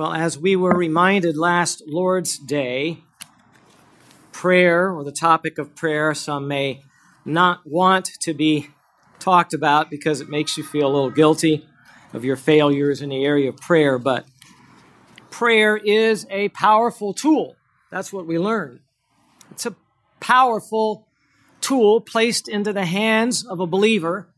[0.00, 3.00] Well, as we were reminded last Lord's Day,
[4.32, 6.80] prayer, or the topic of prayer, some may
[7.26, 8.68] not want to be
[9.18, 11.66] talked about because it makes you feel a little guilty
[12.14, 14.24] of your failures in the area of prayer, but
[15.28, 17.56] prayer is a powerful tool.
[17.90, 18.80] That's what we learn.
[19.50, 19.76] It's a
[20.18, 21.08] powerful
[21.60, 24.30] tool placed into the hands of a believer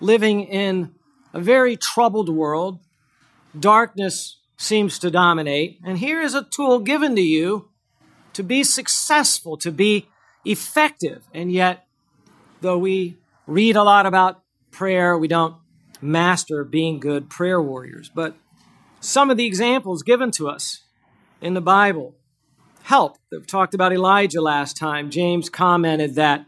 [0.00, 0.92] living in
[1.32, 2.80] a very troubled world.
[3.56, 5.78] Darkness seems to dominate.
[5.84, 7.70] And here is a tool given to you
[8.34, 10.08] to be successful, to be
[10.44, 11.22] effective.
[11.32, 11.86] And yet,
[12.60, 13.16] though we
[13.46, 15.56] read a lot about prayer, we don't
[16.02, 18.10] master being good prayer warriors.
[18.14, 18.36] But
[19.00, 20.82] some of the examples given to us
[21.40, 22.16] in the Bible
[22.82, 23.16] help.
[23.30, 25.10] We've talked about Elijah last time.
[25.10, 26.46] James commented that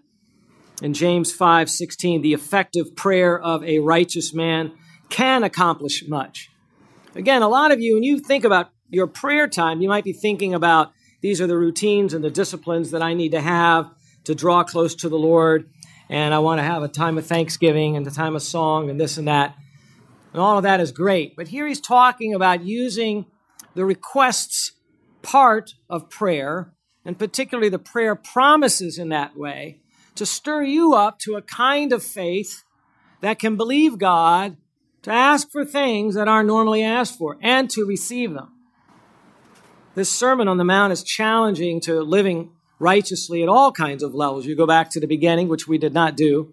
[0.82, 4.72] in James 5:16, the effective prayer of a righteous man
[5.10, 6.49] can accomplish much.
[7.14, 10.12] Again, a lot of you, when you think about your prayer time, you might be
[10.12, 13.90] thinking about these are the routines and the disciplines that I need to have
[14.24, 15.68] to draw close to the Lord.
[16.08, 19.00] And I want to have a time of thanksgiving and a time of song and
[19.00, 19.56] this and that.
[20.32, 21.36] And all of that is great.
[21.36, 23.26] But here he's talking about using
[23.74, 24.72] the requests
[25.22, 26.72] part of prayer,
[27.04, 29.80] and particularly the prayer promises in that way,
[30.14, 32.64] to stir you up to a kind of faith
[33.20, 34.56] that can believe God
[35.02, 38.52] to ask for things that aren't normally asked for and to receive them.
[39.94, 44.46] This Sermon on the Mount is challenging to living righteously at all kinds of levels.
[44.46, 46.52] You go back to the beginning, which we did not do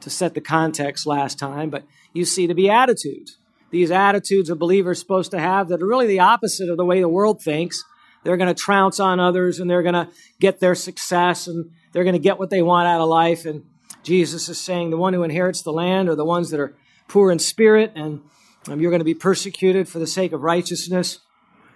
[0.00, 3.36] to set the context last time, but you see the Beatitudes.
[3.70, 6.84] These attitudes a believer is supposed to have that are really the opposite of the
[6.84, 7.84] way the world thinks.
[8.24, 10.08] They're going to trounce on others and they're going to
[10.40, 13.44] get their success and they're going to get what they want out of life.
[13.44, 13.64] And
[14.02, 16.74] Jesus is saying the one who inherits the land are the ones that are
[17.08, 18.20] poor in spirit, and
[18.68, 21.20] um, you're going to be persecuted for the sake of righteousness.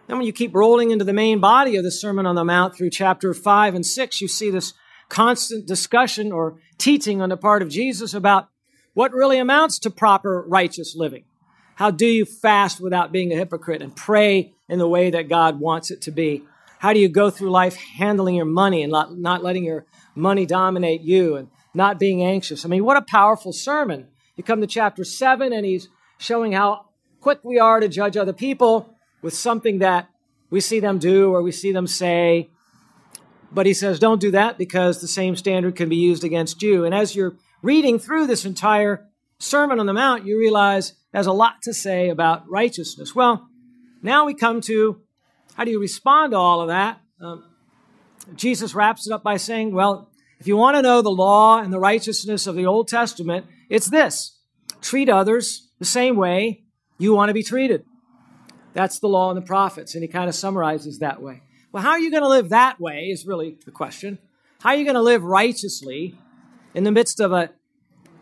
[0.06, 2.77] Then, when you keep rolling into the main body of the Sermon on the Mount
[2.77, 4.74] through chapter 5 and 6, you see this
[5.08, 8.48] constant discussion or teaching on the part of Jesus about
[8.95, 11.24] what really amounts to proper righteous living.
[11.77, 15.58] How do you fast without being a hypocrite and pray in the way that God
[15.58, 16.45] wants it to be?
[16.79, 20.45] How do you go through life handling your money and not, not letting your money
[20.46, 22.64] dominate you and not being anxious?
[22.64, 25.88] I mean, what a powerful sermon you come to chapter 7, and he's
[26.18, 26.86] showing how
[27.20, 30.08] quick we are to judge other people with something that
[30.50, 32.50] we see them do or we see them say.
[33.50, 36.84] But he says, don't do that because the same standard can be used against you.
[36.84, 39.06] And as you're reading through this entire
[39.38, 43.14] Sermon on the Mount, you realize there's a lot to say about righteousness.
[43.14, 43.48] Well,
[44.02, 45.00] now we come to
[45.54, 47.00] how do you respond to all of that?
[47.20, 47.44] Um,
[48.34, 50.10] Jesus wraps it up by saying, well,
[50.40, 53.88] if you want to know the law and the righteousness of the Old Testament, it's
[53.88, 54.38] this
[54.83, 56.62] treat others the same way
[56.98, 57.84] you want to be treated.
[58.74, 59.94] That's the law and the prophets.
[59.94, 61.42] And he kind of summarizes that way.
[61.72, 64.18] Well, how are you going to live that way is really the question.
[64.61, 66.18] How are you going to live righteously
[66.74, 67.50] in the midst of a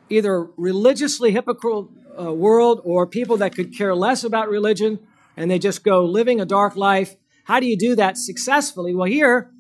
[0.09, 5.01] either religiously hypocritical uh, world or people that could care less about religion
[5.37, 7.17] and they just go living a dark life?
[7.45, 8.95] How do you do that successfully?
[8.95, 9.51] Well, here,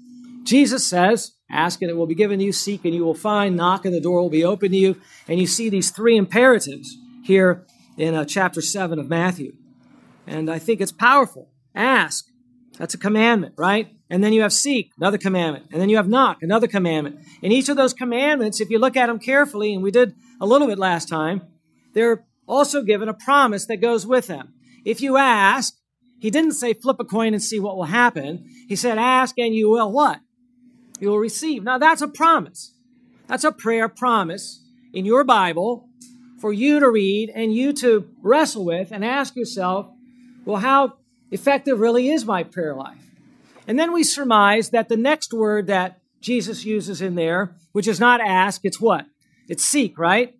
[0.50, 3.56] Jesus says, Ask and it will be given to you, seek and you will find,
[3.56, 5.00] knock and the door will be open to you.
[5.28, 7.64] And you see these three imperatives here
[7.96, 9.54] in uh, chapter 7 of Matthew.
[10.26, 11.50] And I think it's powerful.
[11.72, 12.26] Ask,
[12.78, 13.94] that's a commandment, right?
[14.10, 15.66] And then you have seek, another commandment.
[15.70, 17.20] And then you have knock, another commandment.
[17.44, 20.46] And each of those commandments, if you look at them carefully, and we did a
[20.46, 21.42] little bit last time,
[21.94, 24.54] they're also given a promise that goes with them.
[24.84, 25.76] If you ask,
[26.18, 28.50] he didn't say flip a coin and see what will happen.
[28.68, 30.20] He said, ask and you will what?
[31.00, 31.62] You'll receive.
[31.62, 32.74] Now, that's a promise.
[33.26, 35.88] That's a prayer promise in your Bible
[36.40, 39.88] for you to read and you to wrestle with and ask yourself,
[40.44, 40.94] well, how
[41.30, 42.98] effective really is my prayer life?
[43.66, 48.00] And then we surmise that the next word that Jesus uses in there, which is
[48.00, 49.06] not ask, it's what?
[49.48, 50.34] It's seek, right?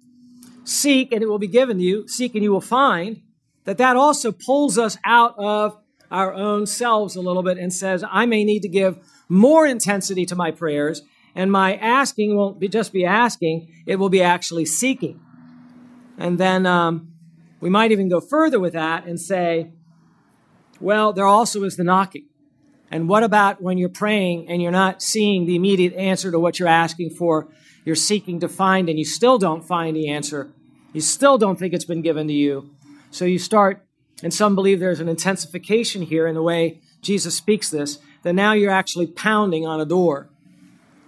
[0.65, 2.09] Seek and it will be given to you.
[2.09, 3.23] Seek and you will find.
[3.65, 5.77] That that also pulls us out of
[6.11, 8.99] our own selves a little bit and says, I may need to give
[9.31, 11.03] more intensity to my prayers,
[11.35, 15.21] and my asking won't be just be asking, it will be actually seeking.
[16.19, 17.13] And then um,
[17.61, 19.71] we might even go further with that and say,
[20.81, 22.27] well, there also is the knocking.
[22.91, 26.59] And what about when you're praying and you're not seeing the immediate answer to what
[26.59, 27.49] you're asking for?
[27.85, 30.51] You're seeking to find and you still don't find the answer.
[30.93, 32.71] You still don't think it's been given to you.
[33.13, 33.87] So you start,
[34.25, 38.53] and some believe there's an intensification here in the way Jesus speaks this that now
[38.53, 40.29] you're actually pounding on a door.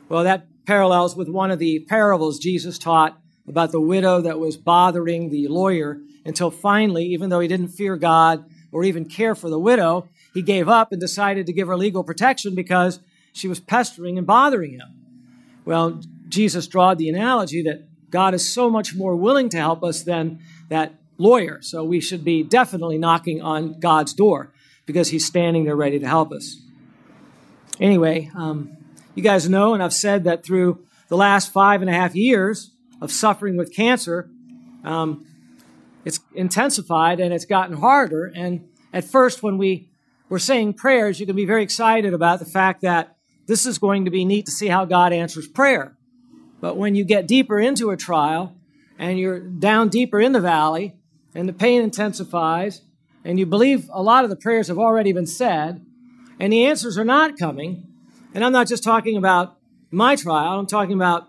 [0.09, 3.19] Well, that parallels with one of the parables Jesus taught
[3.49, 7.97] about the widow that was bothering the lawyer until finally, even though he didn't fear
[7.97, 10.09] God, or even care for the widow.
[10.33, 13.01] He gave up and decided to give her legal protection because
[13.33, 14.89] she was pestering and bothering him.
[15.65, 20.03] Well, Jesus drawed the analogy that God is so much more willing to help us
[20.03, 21.61] than that lawyer.
[21.61, 24.53] So we should be definitely knocking on God's door
[24.87, 26.62] because he's standing there ready to help us.
[27.81, 28.77] Anyway, um,
[29.15, 32.71] you guys know, and I've said that through the last five and a half years
[33.01, 34.29] of suffering with cancer,
[34.85, 35.27] um,
[36.05, 38.33] it's intensified and it's gotten harder.
[38.35, 39.91] And at first, when we
[40.29, 43.17] were saying prayers, you can be very excited about the fact that
[43.47, 45.97] this is going to be neat to see how God answers prayer.
[46.61, 48.57] But when you get deeper into a trial
[48.99, 50.97] and you're down deeper in the valley
[51.35, 52.83] and the pain intensifies
[53.25, 55.85] and you believe a lot of the prayers have already been said
[56.39, 57.87] and the answers are not coming,
[58.35, 59.57] and I'm not just talking about
[59.91, 61.29] my trial, I'm talking about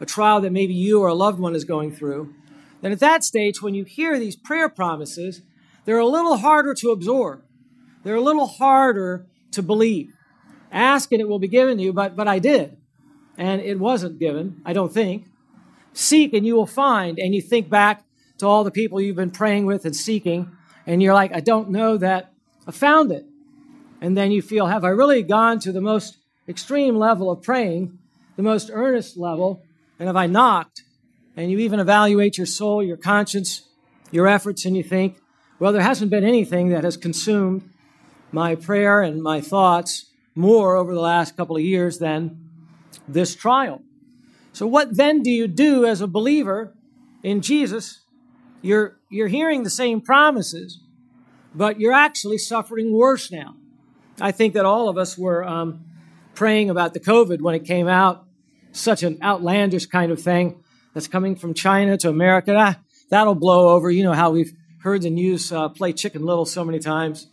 [0.00, 2.34] a trial that maybe you or a loved one is going through,
[2.80, 5.42] then at that stage, when you hear these prayer promises,
[5.84, 7.42] they're a little harder to absorb.
[8.04, 10.14] They're a little harder to believe.
[10.70, 12.76] Ask and it will be given to you, but, but I did.
[13.36, 15.26] And it wasn't given, I don't think.
[15.92, 17.18] Seek and you will find.
[17.18, 18.04] And you think back
[18.38, 20.52] to all the people you've been praying with and seeking,
[20.86, 22.32] and you're like, I don't know that
[22.66, 23.26] I found it.
[24.00, 26.18] And then you feel, have I really gone to the most
[26.48, 27.98] extreme level of praying,
[28.36, 29.62] the most earnest level,
[29.98, 30.84] and have I knocked?
[31.36, 33.62] And you even evaluate your soul, your conscience,
[34.10, 35.18] your efforts, and you think,
[35.58, 37.68] well, there hasn't been anything that has consumed
[38.30, 42.48] my prayer and my thoughts more over the last couple of years than
[43.08, 43.82] this trial.
[44.52, 46.74] So, what then do you do as a believer
[47.22, 48.00] in Jesus?
[48.62, 50.80] You're, you're hearing the same promises,
[51.54, 53.54] but you're actually suffering worse now.
[54.20, 55.84] I think that all of us were um,
[56.34, 58.24] praying about the COVID when it came out,
[58.72, 60.62] such an outlandish kind of thing
[60.92, 62.54] that's coming from China to America.
[62.56, 62.78] Ah,
[63.10, 63.90] that'll blow over.
[63.90, 67.28] You know how we've heard the news uh, play Chicken Little so many times.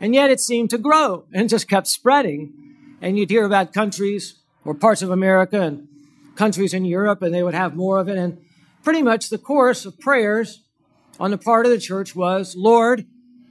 [0.00, 2.52] And yet it seemed to grow and just kept spreading.
[3.00, 5.88] And you'd hear about countries or parts of America and
[6.36, 8.16] countries in Europe, and they would have more of it.
[8.16, 8.38] And
[8.82, 10.62] pretty much the course of prayers
[11.18, 13.06] on the part of the church was, Lord,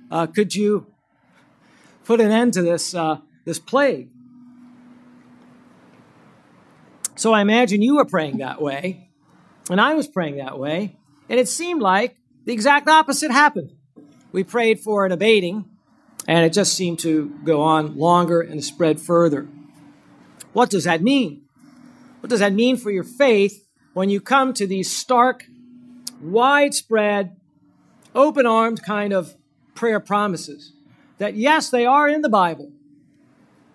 [0.09, 0.90] uh, could you
[2.05, 4.09] put an end to this, uh, this plague?
[7.15, 9.09] So I imagine you were praying that way,
[9.69, 10.97] and I was praying that way,
[11.29, 12.15] and it seemed like
[12.45, 13.73] the exact opposite happened.
[14.31, 15.65] We prayed for an abating,
[16.27, 19.47] and it just seemed to go on longer and spread further.
[20.53, 21.43] What does that mean?
[22.21, 25.45] What does that mean for your faith when you come to these stark,
[26.21, 27.35] widespread,
[28.15, 29.35] open armed kind of
[29.75, 30.73] prayer promises?
[31.21, 32.71] That yes, they are in the Bible,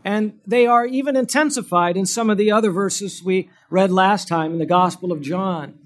[0.05, 4.51] and they are even intensified in some of the other verses we read last time
[4.51, 5.79] in the Gospel of John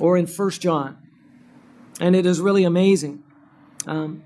[0.00, 0.96] or in First John.
[2.00, 3.22] And it is really amazing.
[3.86, 4.22] Um,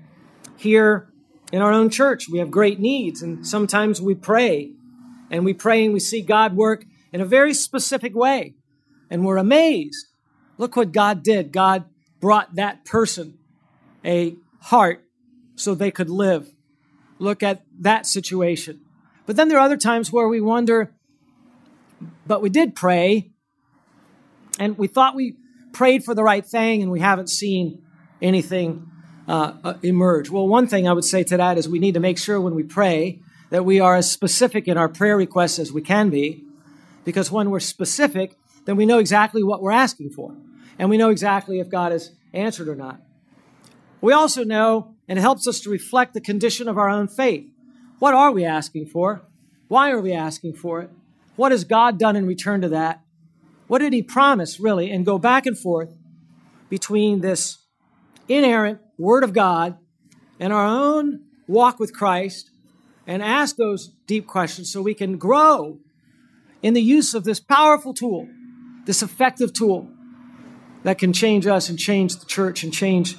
[0.55, 1.09] here,
[1.51, 4.71] in our own church, we have great needs, and sometimes we pray,
[5.29, 8.55] and we pray and we see God work in a very specific way,
[9.09, 10.07] and we're amazed.
[10.57, 11.51] Look what God did.
[11.51, 11.83] God
[12.21, 13.39] brought that person
[14.05, 15.03] a heart
[15.57, 16.53] so they could live.
[17.19, 18.81] Look at that situation.
[19.25, 20.93] But then there are other times where we wonder,
[22.25, 23.31] but we did pray,
[24.59, 25.35] and we thought we
[25.73, 27.81] prayed for the right thing, and we haven't seen
[28.21, 28.89] anything
[29.27, 30.29] uh, uh, emerge?
[30.29, 32.55] Well, one thing I would say to that is we need to make sure when
[32.55, 33.19] we pray
[33.49, 36.43] that we are as specific in our prayer requests as we can be,
[37.03, 40.35] because when we're specific, then we know exactly what we're asking for,
[40.79, 43.01] and we know exactly if God has answered or not.
[44.01, 47.49] We also know, and helps us to reflect the condition of our own faith.
[47.99, 49.23] What are we asking for?
[49.67, 50.89] Why are we asking for it?
[51.35, 53.01] What has God done in return to that?
[53.67, 54.91] What did He promise, really?
[54.91, 55.93] And go back and forth
[56.69, 57.59] between this
[58.27, 59.77] inerrant Word of God
[60.39, 62.51] and our own walk with Christ
[63.05, 65.79] and ask those deep questions so we can grow
[66.61, 68.27] in the use of this powerful tool,
[68.85, 69.89] this effective tool
[70.83, 73.15] that can change us and change the church and change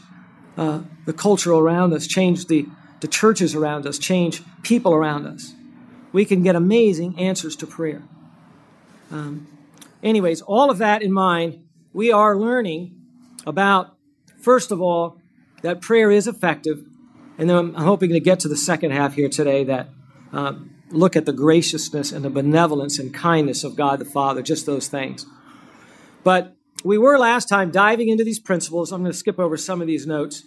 [0.57, 2.67] uh, the culture around us, change the,
[3.01, 5.55] the churches around us, change people around us.
[6.13, 8.03] We can get amazing answers to prayer.
[9.11, 9.47] Um,
[10.03, 12.95] anyways, all of that in mind, we are learning
[13.47, 13.97] about,
[14.39, 15.19] first of all,
[15.63, 16.85] that prayer is effective.
[17.39, 19.89] And then I'm hoping to get to the second half here today that
[20.35, 24.67] um, look at the graciousness and the benevolence and kindness of God the Father, just
[24.67, 25.25] those things.
[26.23, 28.93] But we were last time diving into these principles.
[28.93, 30.45] I'm going to skip over some of these notes.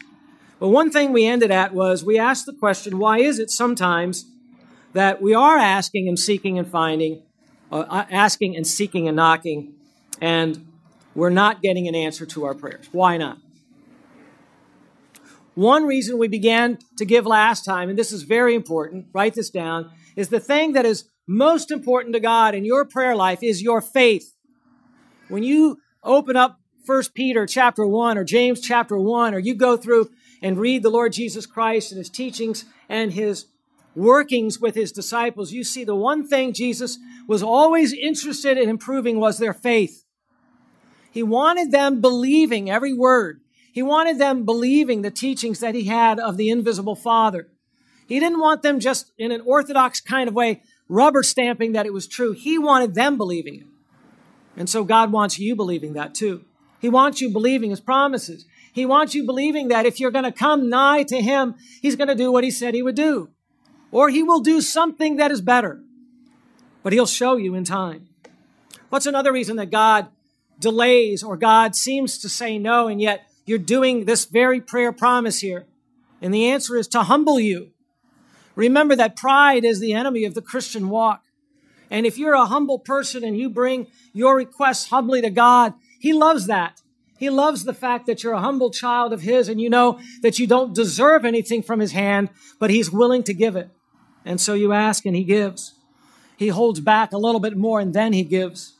[0.61, 4.27] But one thing we ended at was we asked the question why is it sometimes
[4.93, 7.23] that we are asking and seeking and finding,
[7.71, 9.73] uh, asking and seeking and knocking,
[10.21, 10.67] and
[11.15, 12.85] we're not getting an answer to our prayers?
[12.91, 13.39] Why not?
[15.55, 19.49] One reason we began to give last time, and this is very important, write this
[19.49, 23.63] down, is the thing that is most important to God in your prayer life is
[23.63, 24.35] your faith.
[25.27, 29.75] When you open up 1 Peter chapter 1 or James chapter 1, or you go
[29.75, 33.45] through and read the Lord Jesus Christ and his teachings and his
[33.95, 39.19] workings with his disciples, you see the one thing Jesus was always interested in improving
[39.19, 40.03] was their faith.
[41.11, 43.41] He wanted them believing every word.
[43.71, 47.47] He wanted them believing the teachings that he had of the invisible Father.
[48.07, 51.93] He didn't want them just in an orthodox kind of way, rubber stamping that it
[51.93, 52.33] was true.
[52.33, 53.67] He wanted them believing it.
[54.57, 56.43] And so God wants you believing that too.
[56.79, 58.45] He wants you believing his promises.
[58.71, 62.07] He wants you believing that if you're going to come nigh to him, he's going
[62.07, 63.29] to do what he said he would do.
[63.91, 65.81] Or he will do something that is better.
[66.81, 68.07] But he'll show you in time.
[68.89, 70.07] What's another reason that God
[70.59, 75.39] delays or God seems to say no, and yet you're doing this very prayer promise
[75.39, 75.65] here?
[76.21, 77.71] And the answer is to humble you.
[78.55, 81.23] Remember that pride is the enemy of the Christian walk.
[81.89, 86.13] And if you're a humble person and you bring your requests humbly to God, He
[86.13, 86.81] loves that.
[87.21, 90.39] He loves the fact that you're a humble child of His and you know that
[90.39, 93.69] you don't deserve anything from His hand, but He's willing to give it.
[94.25, 95.75] And so you ask and He gives.
[96.35, 98.73] He holds back a little bit more and then He gives.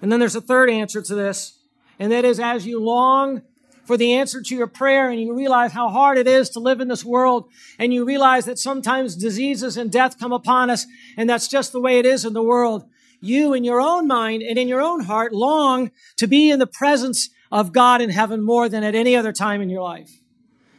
[0.00, 1.58] And then there's a third answer to this,
[1.98, 3.42] and that is as you long
[3.84, 6.80] for the answer to your prayer and you realize how hard it is to live
[6.80, 7.46] in this world
[7.78, 10.86] and you realize that sometimes diseases and death come upon us
[11.18, 12.88] and that's just the way it is in the world.
[13.20, 16.66] You in your own mind and in your own heart long to be in the
[16.66, 20.10] presence of God in heaven more than at any other time in your life.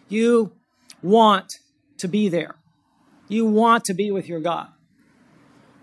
[0.08, 0.54] You
[1.02, 1.60] want
[1.98, 2.56] to be there.
[3.28, 4.70] You want to be with your God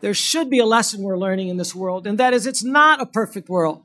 [0.01, 3.01] there should be a lesson we're learning in this world, and that is it's not
[3.01, 3.83] a perfect world.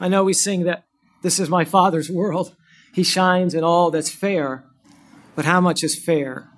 [0.00, 0.84] I know we sing that
[1.22, 2.56] this is my Father's world.
[2.92, 4.64] He shines in all that's fair,
[5.34, 6.48] but how much is fair?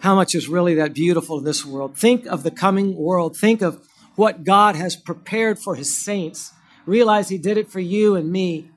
[0.00, 1.96] How much is really that beautiful in this world?
[1.96, 3.36] Think of the coming world.
[3.36, 6.52] Think of what God has prepared for his saints.
[6.86, 8.70] Realize he did it for you and me.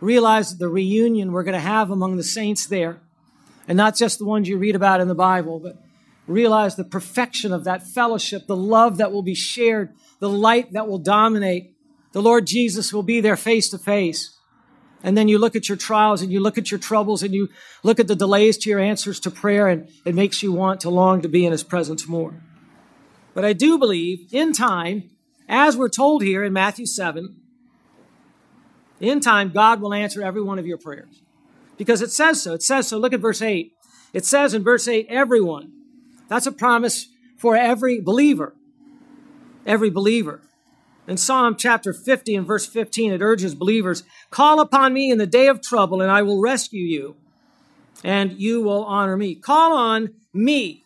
[0.00, 3.00] Realize the reunion we're going to have among the saints there.
[3.66, 5.82] And not just the ones you read about in the Bible, but
[6.26, 10.88] realize the perfection of that fellowship, the love that will be shared, the light that
[10.88, 11.74] will dominate.
[12.12, 14.38] The Lord Jesus will be there face to face.
[15.02, 17.50] And then you look at your trials and you look at your troubles and you
[17.82, 20.90] look at the delays to your answers to prayer, and it makes you want to
[20.90, 22.40] long to be in His presence more.
[23.34, 25.10] But I do believe in time,
[25.46, 27.36] as we're told here in Matthew 7,
[29.00, 31.22] in time, God will answer every one of your prayers
[31.76, 32.54] because it says so.
[32.54, 32.98] It says so.
[32.98, 33.72] Look at verse 8.
[34.12, 35.72] It says in verse 8, everyone.
[36.28, 38.54] That's a promise for every believer.
[39.66, 40.40] Every believer.
[41.06, 45.26] In Psalm chapter 50 and verse 15, it urges believers, call upon me in the
[45.26, 47.16] day of trouble and I will rescue you
[48.02, 49.34] and you will honor me.
[49.34, 50.84] Call on me.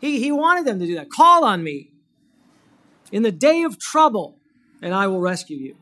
[0.00, 1.10] He, he wanted them to do that.
[1.10, 1.90] Call on me
[3.10, 4.38] in the day of trouble
[4.80, 5.76] and I will rescue you.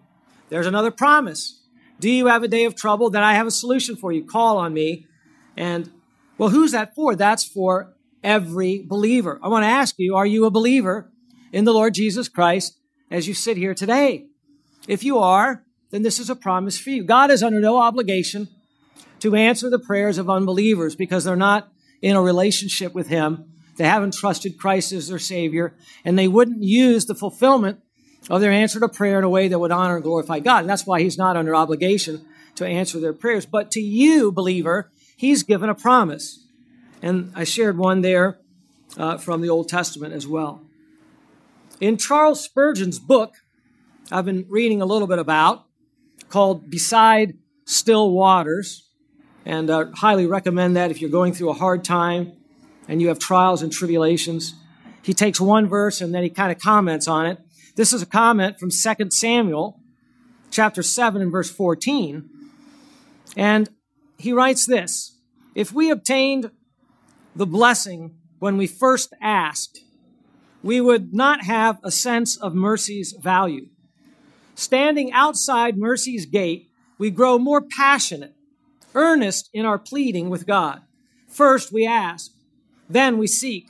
[0.49, 1.61] There's another promise.
[1.99, 3.11] Do you have a day of trouble?
[3.11, 4.25] Then I have a solution for you.
[4.25, 5.07] Call on me.
[5.57, 5.91] And
[6.39, 7.17] well, who's that for?
[7.17, 9.41] That's for every believer.
[9.43, 11.11] I want to ask you, are you a believer
[11.53, 12.79] in the Lord Jesus Christ
[13.11, 14.27] as you sit here today?
[14.87, 17.05] If you are, then this is a promise for you.
[17.05, 18.49] God is under no obligation
[19.21, 21.73] to answer the prayers of unbelievers because they're not
[22.03, 23.45] in a relationship with Him.
[23.77, 25.75] They haven't trusted Christ as their Savior,
[26.05, 27.81] and they wouldn't use the fulfillment
[28.29, 30.61] of their answer to prayer in a way that would honor and glorify God.
[30.61, 33.47] And that's why He's not under obligation to answer their prayers.
[33.47, 36.45] But to you, believer, He's given a promise.
[37.03, 38.39] And I shared one there
[38.97, 40.63] uh, from the Old Testament as well.
[41.81, 43.35] In Charles Spurgeon's book,
[44.11, 45.67] I've been reading a little bit about,
[46.29, 48.89] called Beside Still Waters,
[49.45, 52.33] and uh, highly recommend that if you're going through a hard time
[52.89, 54.55] and you have trials and tribulations.
[55.03, 57.39] He takes one verse and then he kind of comments on it.
[57.77, 59.79] This is a comment from 2 Samuel
[60.51, 62.27] chapter 7 and verse 14.
[63.37, 63.69] And
[64.17, 65.19] he writes this
[65.55, 66.51] If we obtained
[67.35, 69.81] the blessing when we first asked,
[70.63, 73.69] we would not have a sense of mercy's value.
[74.55, 78.35] Standing outside mercy's gate, we grow more passionate,
[78.95, 80.81] earnest in our pleading with God.
[81.29, 82.33] First, we ask,
[82.89, 83.69] then we seek.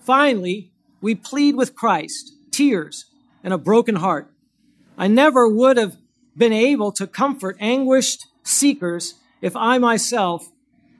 [0.00, 3.13] Finally, we plead with Christ, tears
[3.44, 4.32] and a broken heart.
[4.98, 5.96] I never would have
[6.36, 10.50] been able to comfort anguished seekers if I myself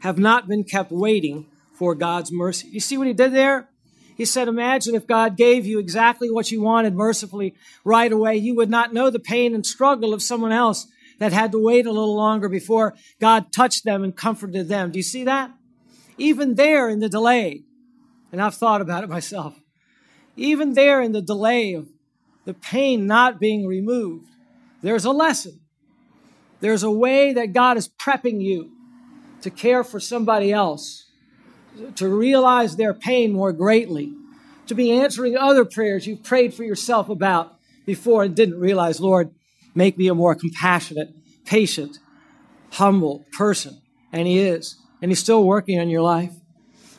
[0.00, 2.68] have not been kept waiting for God's mercy.
[2.68, 3.68] You see what he did there?
[4.16, 8.36] He said, Imagine if God gave you exactly what you wanted mercifully right away.
[8.36, 10.86] You would not know the pain and struggle of someone else
[11.18, 14.90] that had to wait a little longer before God touched them and comforted them.
[14.90, 15.50] Do you see that?
[16.16, 17.62] Even there in the delay,
[18.30, 19.58] and I've thought about it myself,
[20.36, 21.88] even there in the delay of
[22.44, 24.28] the pain not being removed,
[24.82, 25.60] there's a lesson.
[26.60, 28.70] There's a way that God is prepping you
[29.42, 31.10] to care for somebody else,
[31.96, 34.12] to realize their pain more greatly,
[34.66, 39.30] to be answering other prayers you've prayed for yourself about before and didn't realize, Lord,
[39.74, 41.98] make me a more compassionate, patient,
[42.72, 43.80] humble person.
[44.12, 44.76] And He is.
[45.02, 46.32] And He's still working on your life.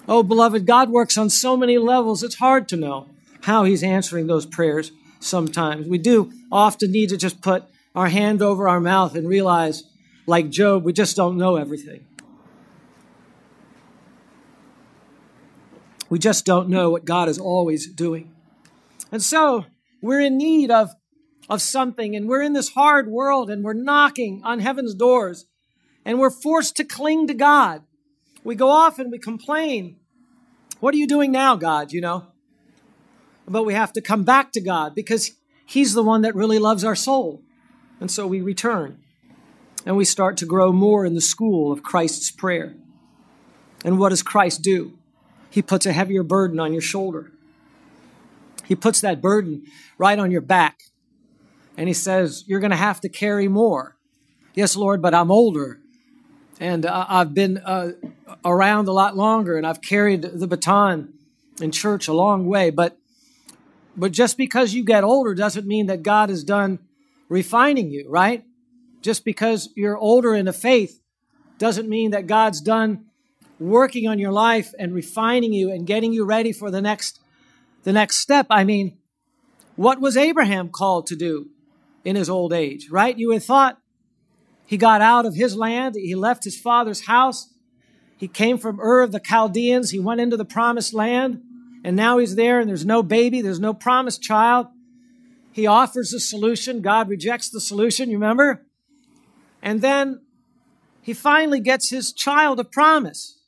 [0.08, 3.10] Oh, beloved, God works on so many levels, it's hard to know
[3.42, 5.88] how He's answering those prayers sometimes.
[5.88, 7.64] We do often need to just put
[7.96, 9.84] our hand over our mouth and realize,
[10.28, 12.06] like Job, we just don't know everything.
[16.10, 18.34] We just don't know what God is always doing.
[19.12, 19.66] And so
[20.02, 20.92] we're in need of,
[21.50, 25.46] of something, and we're in this hard world, and we're knocking on heaven's doors,
[26.04, 27.84] and we're forced to cling to God.
[28.44, 29.98] We go off and we complain.
[30.80, 31.92] What are you doing now, God?
[31.92, 32.28] You know?
[33.48, 35.32] But we have to come back to God because
[35.66, 37.42] He's the one that really loves our soul.
[38.00, 39.00] And so we return
[39.86, 42.76] and we start to grow more in the school of Christ's prayer.
[43.84, 44.98] And what does Christ do?
[45.50, 47.32] He puts a heavier burden on your shoulder.
[48.66, 49.64] He puts that burden
[49.98, 50.80] right on your back.
[51.78, 53.96] And he says, You're going to have to carry more.
[54.54, 55.80] Yes, Lord, but I'm older.
[56.60, 57.92] And uh, I've been uh,
[58.44, 61.14] around a lot longer and I've carried the baton
[61.62, 62.70] in church a long way.
[62.70, 62.98] But,
[63.98, 66.80] but just because you get older doesn't mean that God is done
[67.30, 68.44] refining you, right?
[69.02, 71.02] Just because you're older in the faith
[71.58, 73.06] doesn't mean that God's done
[73.60, 77.20] working on your life and refining you and getting you ready for the next
[77.84, 78.48] the next step.
[78.50, 78.98] I mean,
[79.76, 81.50] what was Abraham called to do
[82.04, 83.18] in his old age, right?
[83.18, 83.78] You would have thought
[84.66, 87.54] he got out of his land, he left his father's house,
[88.18, 91.42] he came from Ur of the Chaldeans, he went into the promised land,
[91.86, 94.66] and now he's there and there's no baby, there's no promised child.
[95.52, 98.66] He offers a solution, God rejects the solution, you remember?
[99.62, 100.22] And then
[101.04, 103.40] he finally gets his child of promise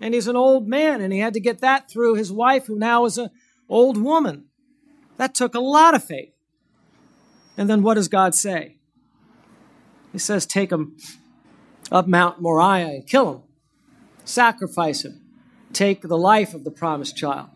[0.00, 2.78] and he's an old man, and he had to get that through his wife, who
[2.78, 3.28] now is an
[3.68, 4.46] old woman.
[5.18, 6.32] That took a lot of faith.
[7.58, 8.76] And then what does God say?
[10.12, 10.96] He says, Take him
[11.92, 13.42] up Mount Moriah and kill him,
[14.24, 15.20] sacrifice him,
[15.74, 17.48] take the life of the promised child.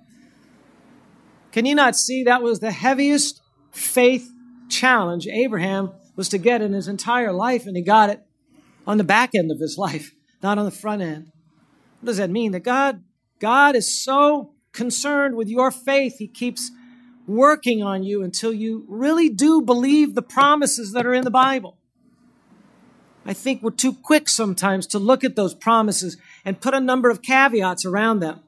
[1.52, 3.40] Can you not see that was the heaviest
[3.72, 4.30] faith
[4.68, 8.24] challenge Abraham was to get in his entire life, and he got it
[8.86, 11.32] on the back end of his life, not on the front end?
[12.00, 12.52] What does that mean?
[12.52, 13.02] That God,
[13.38, 16.70] God is so concerned with your faith, He keeps
[17.26, 21.76] working on you until you really do believe the promises that are in the Bible.
[23.26, 27.10] I think we're too quick sometimes to look at those promises and put a number
[27.10, 28.40] of caveats around them.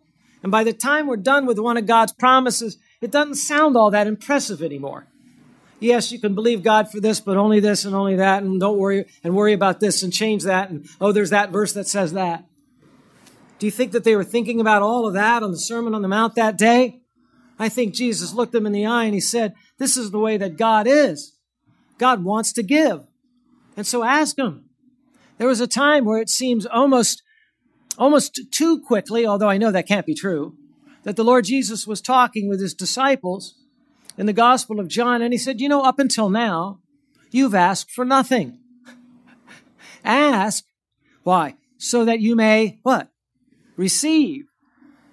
[0.43, 3.91] And by the time we're done with one of God's promises, it doesn't sound all
[3.91, 5.07] that impressive anymore.
[5.81, 8.79] Yes, you can believe God for this, but only this and only that, and don't
[8.79, 12.13] worry and worry about this and change that, and oh, there's that verse that says
[12.13, 12.45] that.
[13.59, 16.03] Do you think that they were thinking about all of that on the Sermon on
[16.03, 17.01] the Mount that day?
[17.59, 20.37] I think Jesus looked them in the eye and he said, This is the way
[20.37, 21.37] that God is.
[21.99, 23.03] God wants to give.
[23.77, 24.65] And so ask him.
[25.39, 27.23] There was a time where it seems almost,
[27.99, 30.57] almost too quickly, although I know that can't be true,
[31.05, 33.55] that the Lord Jesus was talking with his disciples
[34.17, 36.81] in the Gospel of John, and he said, You know, up until now,
[37.31, 38.59] you've asked for nothing.
[40.05, 40.65] Ask.
[41.23, 41.57] Why?
[41.79, 43.09] So that you may, what?
[43.77, 44.47] receive.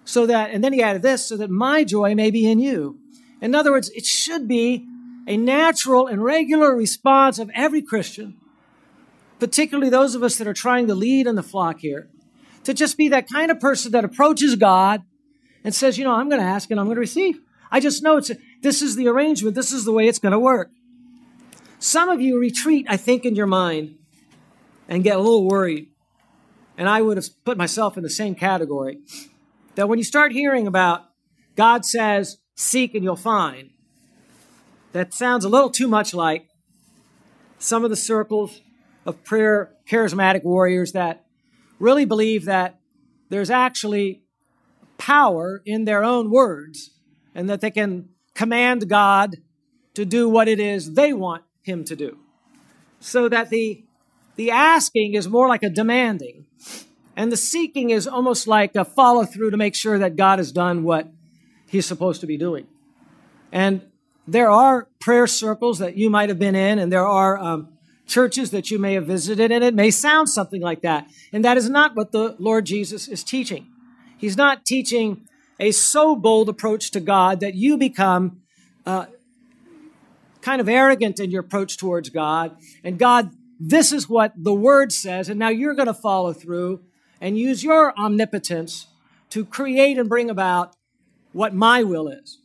[0.05, 2.99] So that, and then he added this, so that my joy may be in you.
[3.41, 4.85] In other words, it should be
[5.27, 8.37] a natural and regular response of every Christian,
[9.39, 12.09] particularly those of us that are trying to lead in the flock here,
[12.63, 15.03] to just be that kind of person that approaches God
[15.63, 17.39] and says, you know, I'm going to ask and I'm going to receive.
[17.71, 19.55] I just know it's a, this is the arrangement.
[19.55, 20.69] This is the way it's going to work.
[21.79, 23.95] Some of you retreat, I think, in your mind
[24.87, 25.89] and get a little worried
[26.79, 28.99] and I would have put myself in the same category,
[29.75, 31.09] that when you start hearing about
[31.57, 33.71] God says, seek and you'll find,
[34.93, 36.47] that sounds a little too much like
[37.57, 38.61] some of the circles
[39.05, 41.25] of prayer charismatic warriors that
[41.79, 42.79] really believe that
[43.27, 44.23] there's actually
[44.99, 46.91] power in their own words
[47.33, 49.37] and that they can command God
[49.95, 52.19] to do what it is they want him to do.
[52.99, 53.83] So that the
[54.35, 56.45] the asking is more like a demanding.
[57.17, 60.53] And the seeking is almost like a follow through to make sure that God has
[60.53, 61.09] done what
[61.67, 62.65] he's supposed to be doing.
[63.51, 63.81] And
[64.25, 67.67] there are prayer circles that you might have been in, and there are um,
[68.07, 71.07] churches that you may have visited, and it may sound something like that.
[71.33, 73.67] And that is not what the Lord Jesus is teaching.
[74.19, 75.27] He's not teaching
[75.59, 78.41] a so bold approach to God that you become
[78.85, 79.05] uh,
[80.41, 82.55] kind of arrogant in your approach towards God.
[82.83, 86.81] And God, this is what the Word says, and now you're going to follow through
[87.19, 88.87] and use your omnipotence
[89.31, 90.75] to create and bring about
[91.33, 92.39] what my will is.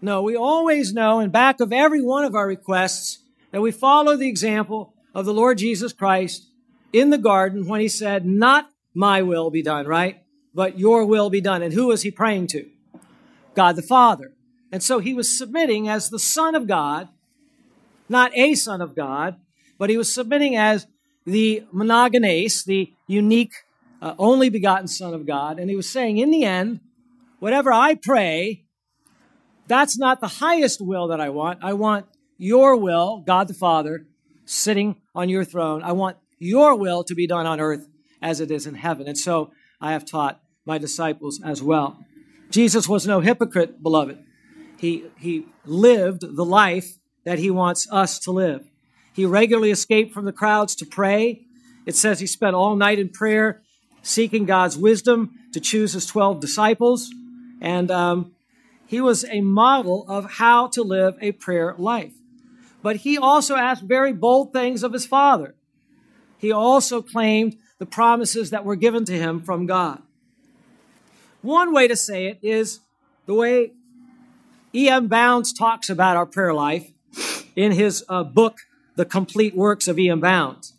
[0.00, 4.16] No, we always know in back of every one of our requests that we follow
[4.16, 6.48] the example of the Lord Jesus Christ
[6.92, 10.23] in the garden when he said, Not my will be done, right?
[10.54, 11.62] But your will be done.
[11.62, 12.68] And who was he praying to?
[13.54, 14.32] God the Father.
[14.70, 17.08] And so he was submitting as the Son of God,
[18.08, 19.36] not a Son of God,
[19.78, 20.86] but he was submitting as
[21.24, 23.54] the monogenes, the unique,
[24.02, 25.58] uh, only begotten Son of God.
[25.58, 26.80] And he was saying, in the end,
[27.38, 28.64] whatever I pray,
[29.66, 31.60] that's not the highest will that I want.
[31.62, 34.06] I want your will, God the Father,
[34.44, 35.82] sitting on your throne.
[35.82, 37.88] I want your will to be done on earth
[38.20, 39.06] as it is in heaven.
[39.06, 41.98] And so I have taught my disciples as well.
[42.50, 44.18] Jesus was no hypocrite, beloved.
[44.78, 48.68] He, he lived the life that he wants us to live.
[49.12, 51.42] He regularly escaped from the crowds to pray.
[51.86, 53.62] It says he spent all night in prayer,
[54.02, 57.12] seeking God's wisdom to choose his 12 disciples.
[57.60, 58.34] And um,
[58.86, 62.12] he was a model of how to live a prayer life
[62.84, 65.54] but he also asked very bold things of his father.
[66.36, 70.02] He also claimed the promises that were given to him from God.
[71.44, 72.80] One way to say it is
[73.26, 73.72] the way
[74.74, 75.08] E.M.
[75.08, 76.90] Bounds talks about our prayer life
[77.54, 78.60] in his uh, book,
[78.96, 80.20] The Complete Works of E.M.
[80.20, 80.72] Bounds.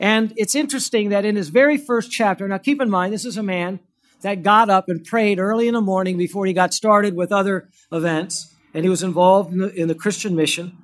[0.00, 3.36] And it's interesting that in his very first chapter, now keep in mind, this is
[3.36, 3.78] a man
[4.22, 7.68] that got up and prayed early in the morning before he got started with other
[7.92, 10.76] events, and he was involved in the, in the Christian mission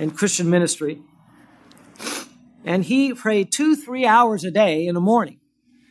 [0.00, 1.00] and Christian ministry.
[2.64, 5.38] And he prayed two, three hours a day in the morning.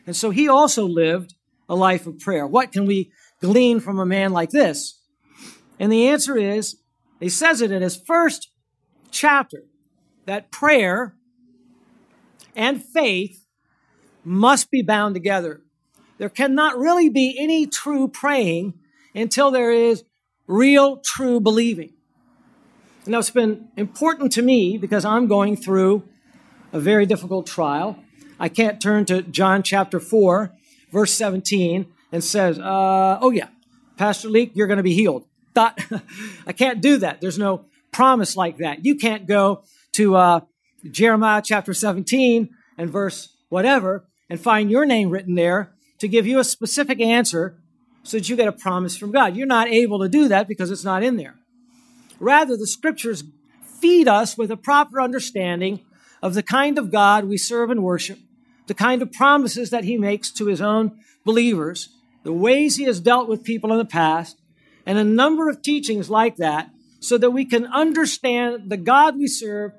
[0.06, 1.34] And so he also lived
[1.70, 2.46] a life of prayer.
[2.48, 5.00] What can we glean from a man like this?
[5.80, 6.78] And the answer is,
[7.20, 8.50] he says it in his first
[9.12, 9.64] chapter,
[10.26, 11.16] that prayer
[12.56, 13.46] and faith
[14.24, 15.62] must be bound together.
[16.18, 18.74] There cannot really be any true praying
[19.14, 20.04] until there is
[20.48, 21.94] real, true believing.
[23.06, 26.04] Now, it's been important to me because I'm going through
[26.74, 28.04] a very difficult trial.
[28.40, 30.52] I can't turn to John chapter 4,
[30.92, 33.48] verse 17, and says, uh, Oh, yeah,
[33.98, 35.26] Pastor Leek, you're going to be healed.
[35.54, 35.80] Thought,
[36.48, 37.22] I can't do that.
[37.22, 38.86] There's no promise like that.
[38.86, 40.40] You can't go to uh,
[40.90, 46.40] Jeremiah chapter 17 and verse whatever and find your name written there to give you
[46.40, 47.56] a specific answer
[48.04, 49.36] so that you get a promise from God.
[49.36, 51.36] You're not able to do that because it's not in there.
[52.20, 53.24] Rather, the scriptures
[53.64, 55.82] feed us with a proper understanding
[56.22, 58.20] of the kind of God we serve and worship,
[58.68, 61.90] the kind of promises that he makes to his own believers,
[62.24, 64.38] the ways he has dealt with people in the past,
[64.86, 69.28] and a number of teachings like that so that we can understand the God we
[69.28, 69.72] serve,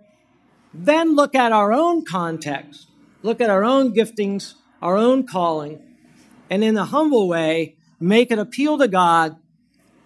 [0.72, 2.88] then look at our own context,
[3.22, 5.82] look at our own giftings, our own calling,
[6.50, 9.36] and in a humble way, make an appeal to God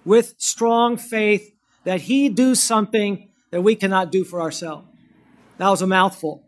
[0.05, 4.87] with strong faith that he do something that we cannot do for ourselves.
[5.59, 6.43] That was a mouthful,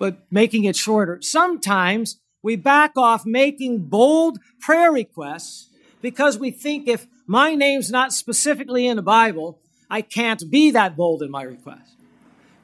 [0.00, 1.18] but making it shorter.
[1.20, 5.68] Sometimes we back off making bold prayer requests
[6.00, 9.60] because we think if my name's not specifically in the Bible,
[9.90, 11.92] I can't be that bold in my request.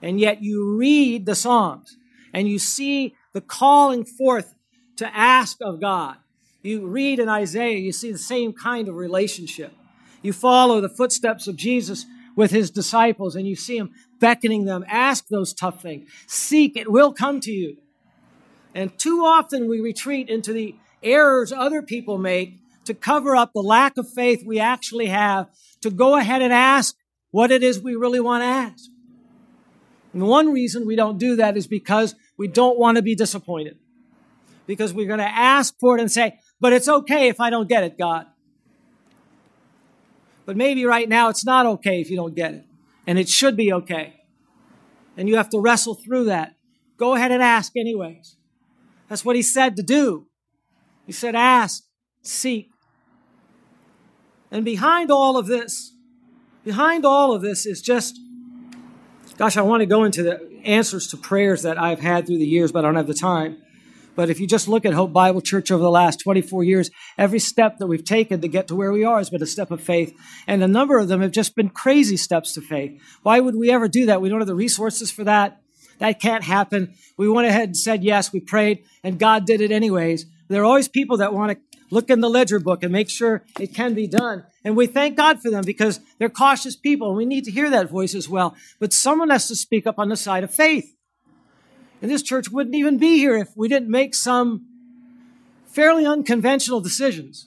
[0.00, 1.98] And yet you read the Psalms
[2.32, 4.54] and you see the calling forth
[4.96, 6.16] to ask of God.
[6.62, 9.74] You read in Isaiah, you see the same kind of relationship.
[10.22, 14.84] You follow the footsteps of Jesus with his disciples and you see him beckoning them.
[14.88, 16.08] Ask those tough things.
[16.26, 17.76] Seek, it will come to you.
[18.74, 23.62] And too often we retreat into the errors other people make to cover up the
[23.62, 25.48] lack of faith we actually have
[25.80, 26.94] to go ahead and ask
[27.30, 28.84] what it is we really want to ask.
[30.12, 33.76] And one reason we don't do that is because we don't want to be disappointed.
[34.66, 37.68] Because we're going to ask for it and say, but it's okay if I don't
[37.68, 38.26] get it, God.
[40.44, 42.64] But maybe right now it's not okay if you don't get it.
[43.06, 44.24] And it should be okay.
[45.16, 46.56] And you have to wrestle through that.
[46.96, 48.36] Go ahead and ask anyways.
[49.08, 50.26] That's what he said to do.
[51.06, 51.84] He said, ask,
[52.22, 52.70] seek.
[54.50, 55.92] And behind all of this,
[56.64, 58.18] behind all of this is just,
[59.36, 62.46] gosh, I want to go into the answers to prayers that I've had through the
[62.46, 63.58] years, but I don't have the time.
[64.16, 67.38] But if you just look at Hope Bible Church over the last 24 years, every
[67.38, 69.80] step that we've taken to get to where we are has been a step of
[69.80, 70.18] faith.
[70.46, 73.00] And a number of them have just been crazy steps to faith.
[73.22, 74.20] Why would we ever do that?
[74.20, 75.60] We don't have the resources for that.
[75.98, 76.94] that can't happen.
[77.16, 80.26] We went ahead and said yes, we prayed, and God did it anyways.
[80.48, 81.58] There are always people that want to
[81.90, 84.44] look in the ledger book and make sure it can be done.
[84.64, 87.08] And we thank God for them because they're cautious people.
[87.08, 88.56] And we need to hear that voice as well.
[88.80, 90.95] But someone has to speak up on the side of faith.
[92.02, 94.66] And this church wouldn't even be here if we didn't make some
[95.66, 97.46] fairly unconventional decisions.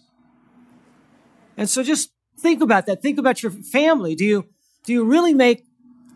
[1.57, 3.01] And so just think about that.
[3.01, 4.15] Think about your family.
[4.15, 4.45] Do you,
[4.85, 5.65] do you really make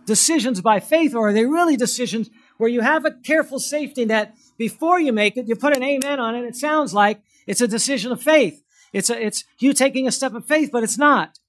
[0.06, 4.36] decisions by faith or are they really decisions where you have a careful safety net
[4.58, 5.48] before you make it?
[5.48, 6.44] You put an amen on it.
[6.44, 8.64] It sounds like it's a decision of faith.
[8.94, 11.40] It's, a, it's you taking a step of faith, but it's not.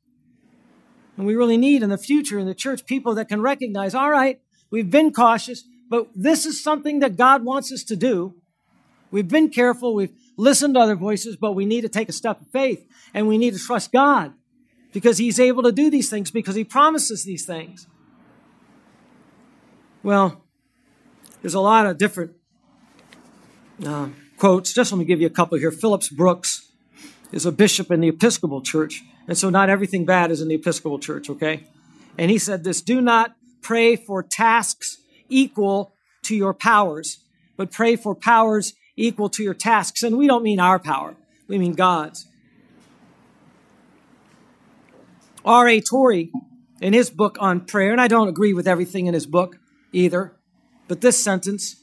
[1.16, 4.10] And we really need in the future in the church people that can recognize, all
[4.10, 8.34] right, we've been cautious, but this is something that God wants us to do.
[9.10, 9.94] We've been careful.
[9.94, 13.28] We've listened to other voices, but we need to take a step of faith and
[13.28, 14.32] we need to trust God
[14.92, 17.86] because He's able to do these things because He promises these things.
[20.02, 20.44] Well,
[21.42, 22.32] there's a lot of different
[23.84, 24.72] uh, quotes.
[24.72, 25.70] Just let me give you a couple here.
[25.70, 26.70] Phillips Brooks
[27.32, 29.02] is a bishop in the Episcopal Church.
[29.26, 31.64] And so not everything bad is in the Episcopal Church, okay?
[32.18, 37.18] And he said this do not pray for tasks equal to your powers,
[37.56, 40.02] but pray for powers equal to your tasks.
[40.02, 41.16] And we don't mean our power,
[41.48, 42.26] we mean God's.
[45.44, 45.82] R.A.
[45.82, 46.30] Torrey,
[46.80, 49.58] in his book on prayer, and I don't agree with everything in his book
[49.92, 50.32] either,
[50.88, 51.76] but this sentence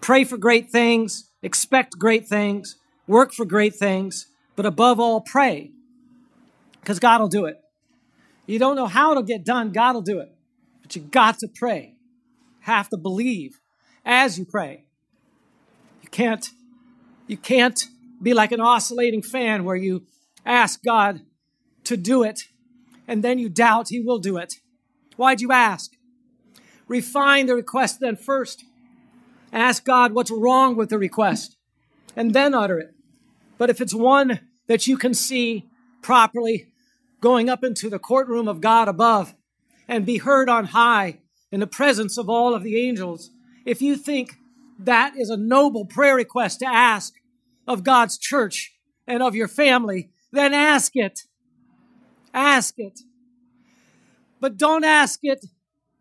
[0.00, 2.76] pray for great things, expect great things,
[3.08, 5.72] work for great things, but above all, pray
[6.84, 7.60] because God will do it.
[8.46, 10.30] You don't know how it'll get done, God will do it.
[10.82, 11.93] But you got to pray.
[12.64, 13.60] Have to believe
[14.06, 14.86] as you pray.
[16.02, 16.48] You can't
[17.26, 17.84] you can't
[18.22, 20.06] be like an oscillating fan where you
[20.46, 21.20] ask God
[21.84, 22.48] to do it
[23.06, 24.54] and then you doubt he will do it.
[25.16, 25.92] Why'd you ask?
[26.88, 28.64] Refine the request then first.
[29.52, 31.58] Ask God what's wrong with the request
[32.16, 32.94] and then utter it.
[33.58, 35.68] But if it's one that you can see
[36.00, 36.68] properly
[37.20, 39.34] going up into the courtroom of God above
[39.86, 41.18] and be heard on high
[41.54, 43.30] in the presence of all of the angels,
[43.64, 44.40] if you think
[44.76, 47.14] that is a noble prayer request to ask
[47.68, 48.74] of God's church
[49.06, 51.20] and of your family, then ask it.
[52.34, 53.02] Ask it.
[54.40, 55.46] But don't ask it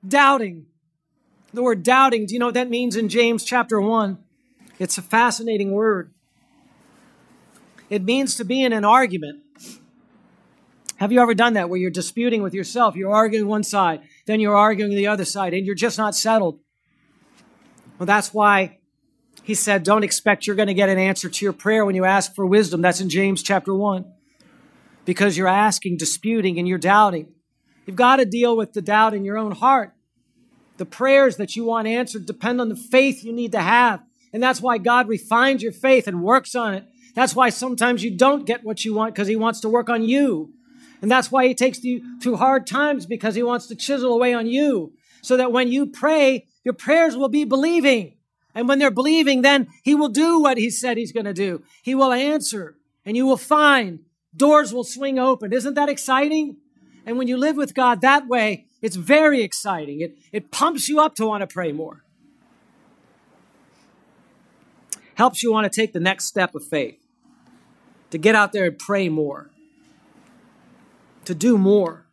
[0.06, 0.66] doubting.
[1.54, 4.18] The word doubting, do you know what that means in James chapter 1?
[4.80, 6.12] It's a fascinating word.
[7.92, 9.44] It means to be in an argument.
[10.96, 12.96] Have you ever done that where you're disputing with yourself?
[12.96, 16.59] You're arguing one side, then you're arguing the other side, and you're just not settled.
[17.97, 18.79] Well, that's why
[19.43, 22.05] he said, don't expect you're going to get an answer to your prayer when you
[22.05, 22.81] ask for wisdom.
[22.81, 24.05] That's in James chapter 1.
[25.05, 27.27] Because you're asking, disputing, and you're doubting.
[27.86, 29.93] You've got to deal with the doubt in your own heart.
[30.77, 34.01] The prayers that you want answered depend on the faith you need to have.
[34.31, 36.86] And that's why God refines your faith and works on it.
[37.13, 40.03] That's why sometimes you don't get what you want because He wants to work on
[40.03, 40.53] you.
[41.04, 44.34] And that's why He takes you through hard times because He wants to chisel away
[44.34, 48.16] on you so that when you pray, your prayers will be believing.
[48.56, 51.62] And when they're believing, then He will do what He said He's going to do.
[51.84, 54.00] He will answer and you will find
[54.34, 55.52] doors will swing open.
[55.52, 56.56] Isn't that exciting?
[57.06, 60.00] And when you live with God that way, it's very exciting.
[60.00, 62.06] It, it pumps you up to want to pray more.
[65.16, 66.98] Helps you want to take the next step of faith,
[68.12, 69.50] to get out there and pray more,
[71.25, 72.05] to do more.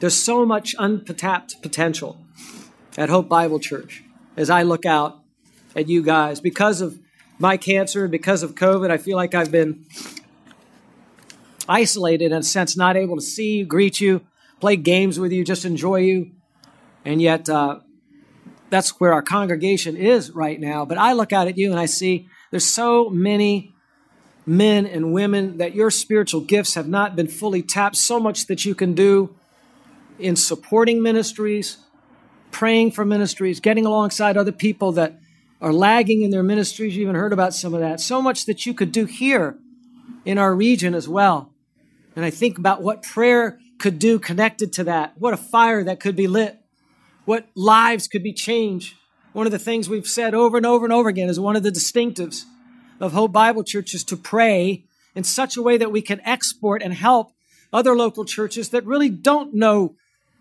[0.00, 2.20] There's so much untapped potential
[2.96, 4.04] at Hope Bible Church
[4.36, 5.20] as I look out
[5.74, 6.40] at you guys.
[6.40, 6.98] Because of
[7.38, 9.86] my cancer, and because of COVID, I feel like I've been
[11.68, 14.20] isolated in a sense, not able to see you, greet you,
[14.60, 16.32] play games with you, just enjoy you.
[17.04, 17.80] And yet, uh,
[18.70, 20.84] that's where our congregation is right now.
[20.84, 23.73] But I look out at you and I see there's so many
[24.46, 28.64] men and women that your spiritual gifts have not been fully tapped, so much that
[28.64, 29.34] you can do
[30.18, 31.78] in supporting ministries,
[32.50, 35.18] praying for ministries, getting alongside other people that
[35.60, 36.96] are lagging in their ministries.
[36.96, 38.00] You even heard about some of that.
[38.00, 39.58] So much that you could do here
[40.24, 41.52] in our region as well.
[42.14, 45.14] And I think about what prayer could do connected to that.
[45.18, 46.58] What a fire that could be lit.
[47.24, 48.94] What lives could be changed.
[49.32, 51.62] One of the things we've said over and over and over again is one of
[51.62, 52.44] the distinctives
[53.00, 56.82] of Hope Bible Church is to pray in such a way that we can export
[56.82, 57.32] and help
[57.72, 59.94] other local churches that really don't know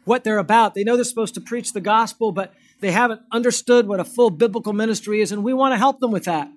[0.05, 0.73] what they're about.
[0.73, 4.29] They know they're supposed to preach the gospel, but they haven't understood what a full
[4.29, 6.49] biblical ministry is, and we want to help them with that.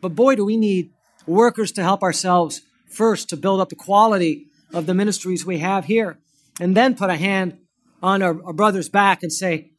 [0.00, 0.90] But boy, do we need
[1.26, 5.86] workers to help ourselves first to build up the quality of the ministries we have
[5.86, 6.18] here,
[6.60, 7.58] and then put a hand
[8.02, 9.70] on our, our brother's back and say,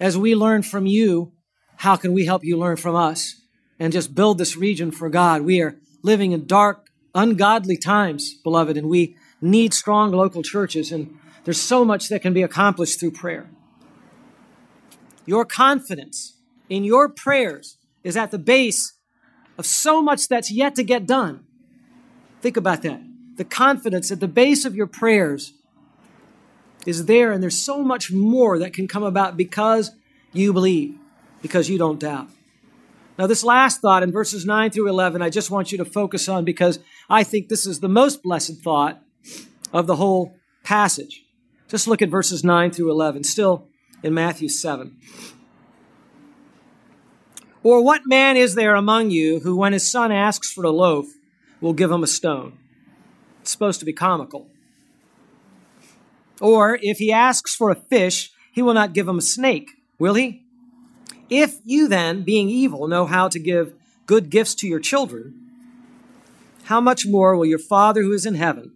[0.00, 1.32] as we learn from you,
[1.76, 3.37] how can we help you learn from us
[3.78, 5.42] and just build this region for God?
[5.42, 11.18] We are living in dark, ungodly times, beloved, and we need strong local churches, and
[11.44, 13.48] there's so much that can be accomplished through prayer.
[15.26, 16.38] Your confidence
[16.68, 18.94] in your prayers is at the base
[19.56, 21.44] of so much that's yet to get done.
[22.40, 23.02] Think about that.
[23.36, 25.52] The confidence at the base of your prayers
[26.86, 29.90] is there, and there's so much more that can come about because
[30.32, 30.96] you believe,
[31.42, 32.28] because you don't doubt.
[33.18, 36.28] Now, this last thought in verses 9 through 11, I just want you to focus
[36.28, 36.78] on because
[37.10, 39.02] I think this is the most blessed thought
[39.72, 41.24] of the whole passage.
[41.66, 43.66] Just look at verses 9 through 11, still
[44.04, 44.96] in Matthew 7.
[47.64, 51.06] Or what man is there among you who, when his son asks for a loaf,
[51.60, 52.56] will give him a stone?
[53.40, 54.46] It's supposed to be comical.
[56.40, 60.14] Or if he asks for a fish, he will not give him a snake, will
[60.14, 60.44] he?
[61.30, 63.74] If you then, being evil, know how to give
[64.06, 65.34] good gifts to your children,
[66.64, 68.72] how much more will your Father who is in heaven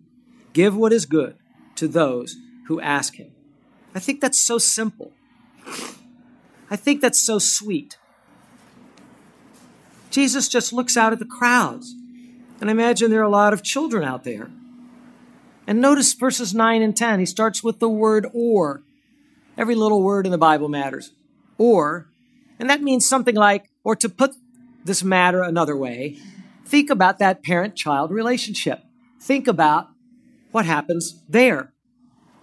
[0.52, 1.36] give what is good
[1.76, 2.36] to those
[2.66, 3.32] who ask him?
[3.94, 5.12] I think that's so simple.
[6.70, 7.98] I think that's so sweet.
[10.10, 11.94] Jesus just looks out at the crowds.
[12.60, 14.50] And I imagine there are a lot of children out there.
[15.66, 17.18] And notice verses 9 and 10.
[17.18, 18.82] He starts with the word or.
[19.56, 21.12] Every little word in the Bible matters.
[21.58, 22.08] Or.
[22.62, 24.36] And that means something like, or to put
[24.84, 26.16] this matter another way,
[26.64, 28.84] think about that parent child relationship.
[29.20, 29.88] Think about
[30.52, 31.72] what happens there.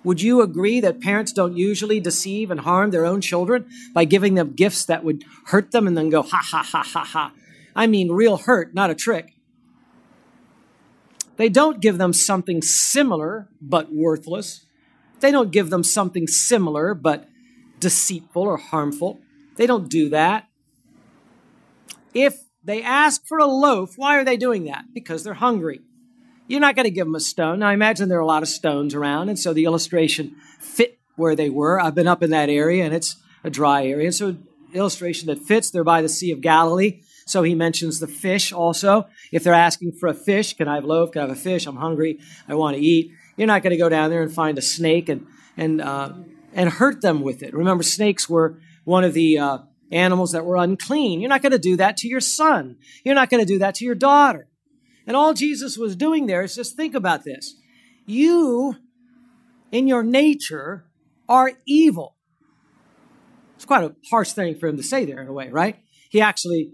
[0.03, 4.35] Would you agree that parents don't usually deceive and harm their own children by giving
[4.35, 7.31] them gifts that would hurt them and then go, ha, ha, ha, ha, ha?
[7.73, 9.35] I mean, real hurt, not a trick.
[11.37, 14.65] They don't give them something similar but worthless.
[15.21, 17.29] They don't give them something similar but
[17.79, 19.21] deceitful or harmful.
[19.59, 20.47] They don't do that.
[22.13, 24.85] If they ask for a loaf, why are they doing that?
[24.93, 25.81] Because they're hungry.
[26.47, 27.59] You're not going to give them a stone.
[27.59, 30.97] Now, I imagine there are a lot of stones around, and so the illustration fit
[31.17, 31.77] where they were.
[31.77, 34.13] I've been up in that area, and it's a dry area.
[34.13, 34.37] So,
[34.73, 35.69] illustration that fits.
[35.69, 37.01] They're by the Sea of Galilee.
[37.25, 39.09] So he mentions the fish also.
[39.29, 41.11] If they're asking for a fish, can I have a loaf?
[41.11, 41.65] Can I have a fish?
[41.67, 42.19] I'm hungry.
[42.47, 43.11] I want to eat.
[43.35, 46.13] You're not going to go down there and find a snake and and uh,
[46.53, 47.53] and hurt them with it.
[47.53, 48.57] Remember, snakes were
[48.89, 49.59] one of the uh,
[49.91, 51.21] animals that were unclean.
[51.21, 52.77] You're not going to do that to your son.
[53.05, 54.47] You're not going to do that to your daughter.
[55.05, 57.55] And all Jesus was doing there is just think about this.
[58.07, 58.75] You,
[59.71, 60.85] in your nature,
[61.27, 62.15] are evil.
[63.55, 65.77] It's quite a harsh thing for him to say there in a way, right?
[66.09, 66.71] He actually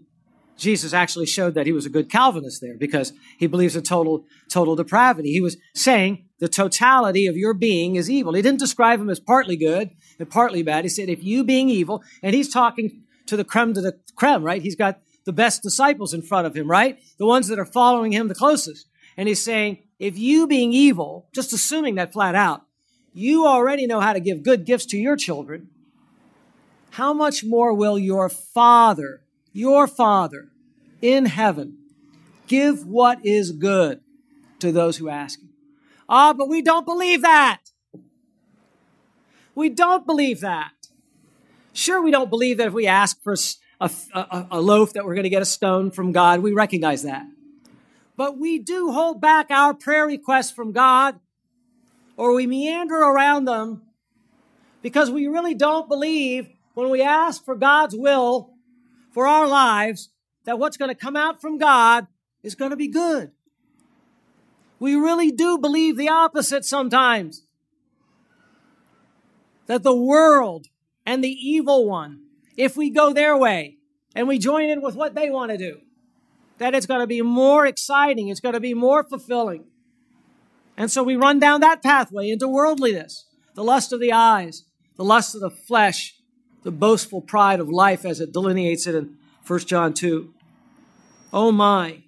[0.58, 4.24] Jesus actually showed that he was a good Calvinist there because he believes in total,
[4.50, 5.34] total depravity.
[5.34, 8.34] He was saying the totality of your being is evil.
[8.34, 10.86] He didn't describe him as partly good and partly bad.
[10.86, 14.44] He said, if you being evil, and he's talking to the creme to the creme,
[14.44, 14.62] right?
[14.62, 17.00] He's got the best disciples in front of him, right?
[17.18, 18.88] The ones that are following him the closest.
[19.18, 22.64] And he's saying, if you being evil, just assuming that flat out,
[23.14, 25.70] you already know how to give good gifts to your children,
[26.92, 29.22] how much more will your Father
[29.56, 30.50] your Father
[31.02, 31.78] in heaven
[32.46, 34.02] give what is good
[34.60, 35.50] to those who ask Him.
[36.08, 37.62] Ah, but we don't believe that.
[39.56, 40.72] We don't believe that.
[41.74, 43.36] Sure, we don't believe that if we ask for
[43.80, 46.42] a, a, a loaf that we're going to get a stone from God.
[46.42, 47.26] We recognize that.
[48.18, 51.20] But we do hold back our prayer requests from God
[52.18, 53.82] or we meander around them
[54.82, 58.54] because we really don't believe when we ask for God's will
[59.12, 60.10] for our lives
[60.46, 62.08] that what's going to come out from God
[62.44, 63.32] is going to be good.
[64.80, 67.44] We really do believe the opposite sometimes.
[69.68, 70.68] That the world
[71.06, 72.22] and the evil one,
[72.58, 73.78] if we go their way
[74.16, 75.80] and we join in with what they want to do,
[76.58, 79.66] that it's going to be more exciting, it's going to be more fulfilling.
[80.78, 84.64] And so we run down that pathway into worldliness, the lust of the eyes,
[84.98, 86.16] the lust of the flesh,
[86.64, 90.34] the boastful pride of life as it delineates it in 1 John 2.
[91.32, 92.05] Oh my.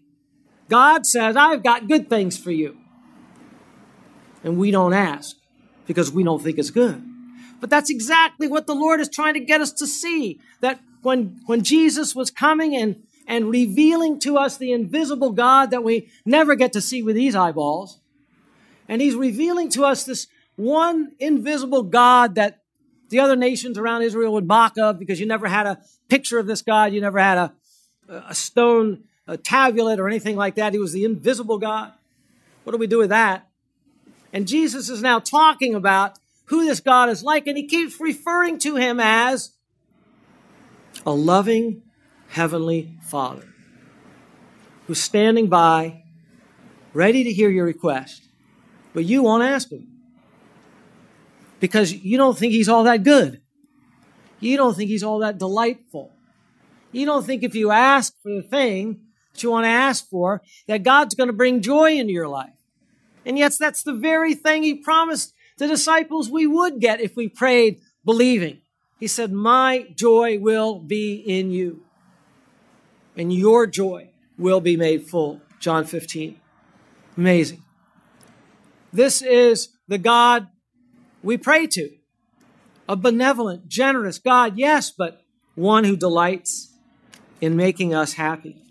[0.69, 2.77] God says, I've got good things for you.
[4.43, 5.35] And we don't ask
[5.85, 7.03] because we don't think it's good.
[7.59, 10.39] But that's exactly what the Lord is trying to get us to see.
[10.61, 15.83] That when, when Jesus was coming and, and revealing to us the invisible God that
[15.83, 17.99] we never get to see with these eyeballs,
[18.87, 22.61] and He's revealing to us this one invisible God that
[23.09, 26.47] the other nations around Israel would mock of because you never had a picture of
[26.47, 26.93] this God.
[26.93, 27.53] You never had a,
[28.29, 30.73] a stone a tablet or anything like that.
[30.73, 31.93] He was the invisible God.
[32.63, 33.47] What do we do with that?
[34.33, 38.59] And Jesus is now talking about who this God is like, and he keeps referring
[38.59, 39.51] to him as
[41.05, 41.81] a loving
[42.29, 43.53] heavenly Father
[44.85, 46.03] who's standing by,
[46.93, 48.23] ready to hear your request,
[48.93, 49.87] but you won't ask him
[51.59, 53.41] because you don't think he's all that good.
[54.39, 56.13] You don't think he's all that delightful.
[56.91, 59.01] You don't think if you ask for the thing
[59.43, 62.53] you want to ask for, that God's going to bring joy into your life.
[63.25, 67.27] And yet, that's the very thing he promised the disciples we would get if we
[67.27, 68.61] prayed believing.
[68.99, 71.83] He said, My joy will be in you,
[73.15, 75.41] and your joy will be made full.
[75.59, 76.39] John 15.
[77.17, 77.63] Amazing.
[78.93, 80.47] This is the God
[81.23, 81.89] we pray to.
[82.87, 85.21] A benevolent, generous God, yes, but
[85.55, 86.71] one who delights
[87.41, 88.63] in making us happy.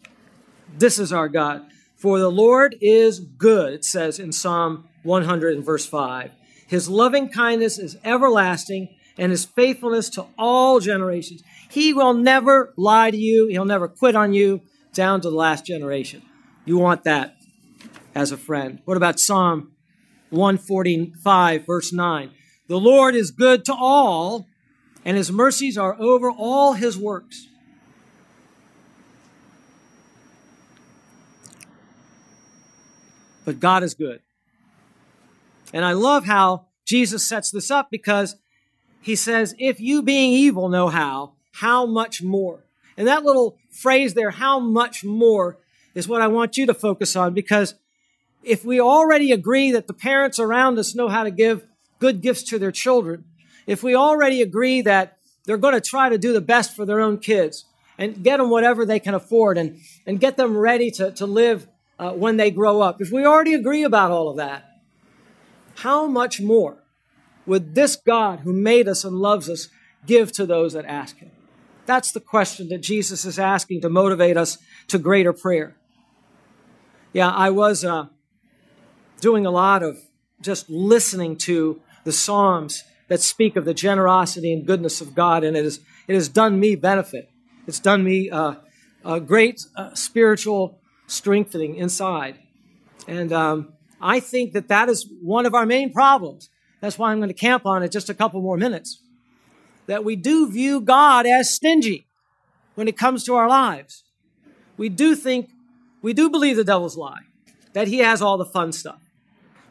[0.78, 1.66] This is our God.
[1.96, 6.32] For the Lord is good, it says in Psalm 100 and verse 5.
[6.66, 8.88] His loving kindness is everlasting
[9.18, 11.42] and his faithfulness to all generations.
[11.70, 13.46] He will never lie to you.
[13.48, 14.60] He'll never quit on you
[14.92, 16.22] down to the last generation.
[16.64, 17.36] You want that
[18.14, 18.80] as a friend.
[18.84, 19.72] What about Psalm
[20.30, 22.30] 145, verse 9?
[22.68, 24.46] The Lord is good to all,
[25.04, 27.46] and his mercies are over all his works.
[33.46, 34.20] But God is good.
[35.72, 38.36] And I love how Jesus sets this up because
[39.00, 42.64] he says, If you being evil know how, how much more?
[42.98, 45.58] And that little phrase there, how much more,
[45.94, 47.74] is what I want you to focus on because
[48.42, 51.66] if we already agree that the parents around us know how to give
[51.98, 53.24] good gifts to their children,
[53.66, 55.16] if we already agree that
[55.46, 57.64] they're going to try to do the best for their own kids
[57.96, 61.66] and get them whatever they can afford and, and get them ready to, to live
[61.98, 64.64] uh, when they grow up, if we already agree about all of that,
[65.76, 66.78] how much more
[67.46, 69.68] would this God who made us and loves us
[70.06, 71.30] give to those that ask him?
[71.86, 75.76] That's the question that Jesus is asking to motivate us to greater prayer.
[77.12, 78.06] Yeah, I was uh,
[79.20, 79.98] doing a lot of
[80.40, 85.56] just listening to the Psalms that speak of the generosity and goodness of God, and
[85.56, 87.30] it, is, it has done me benefit.
[87.66, 88.56] It's done me uh,
[89.04, 92.38] a great uh, spiritual strengthening inside.
[93.06, 96.48] And um, I think that that is one of our main problems.
[96.80, 99.02] That's why I'm going to camp on it just a couple more minutes.
[99.86, 102.06] That we do view God as stingy
[102.74, 104.04] when it comes to our lives.
[104.76, 105.50] We do think,
[106.02, 107.20] we do believe the devil's lie,
[107.72, 109.00] that he has all the fun stuff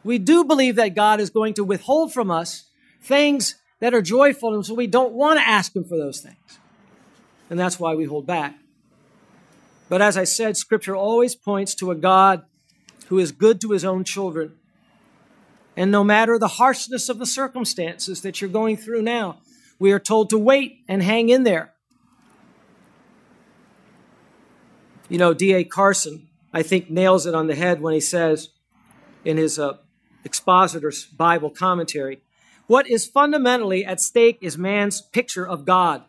[0.06, 2.70] we do believe that God is going to withhold from us
[3.02, 6.60] things that are joyful, and so we don't want to ask Him for those things.
[7.50, 8.54] And that's why we hold back.
[9.88, 12.44] But as I said, Scripture always points to a God
[13.06, 14.54] who is good to His own children.
[15.76, 19.38] And no matter the harshness of the circumstances that you're going through now,
[19.78, 21.74] we are told to wait and hang in there.
[25.08, 25.64] You know, D.A.
[25.64, 28.48] Carson, I think, nails it on the head when he says
[29.24, 29.74] in his uh,
[30.24, 32.20] Expositor's Bible commentary.
[32.66, 36.02] What is fundamentally at stake is man's picture of God.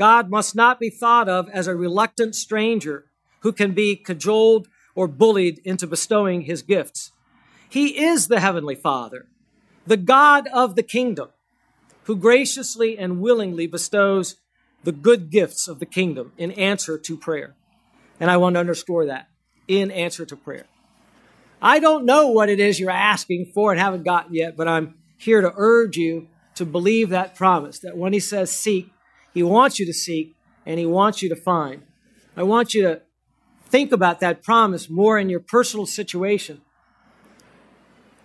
[0.00, 3.04] God must not be thought of as a reluctant stranger
[3.40, 7.12] who can be cajoled or bullied into bestowing his gifts.
[7.68, 9.26] He is the Heavenly Father,
[9.86, 11.28] the God of the kingdom,
[12.04, 14.36] who graciously and willingly bestows
[14.84, 17.54] the good gifts of the kingdom in answer to prayer.
[18.18, 19.28] And I want to underscore that
[19.68, 20.64] in answer to prayer.
[21.60, 24.94] I don't know what it is you're asking for and haven't gotten yet, but I'm
[25.18, 28.90] here to urge you to believe that promise that when He says seek,
[29.34, 30.34] He wants you to seek
[30.66, 31.82] and He wants you to find.
[32.36, 33.02] I want you to
[33.66, 36.60] think about that promise more in your personal situation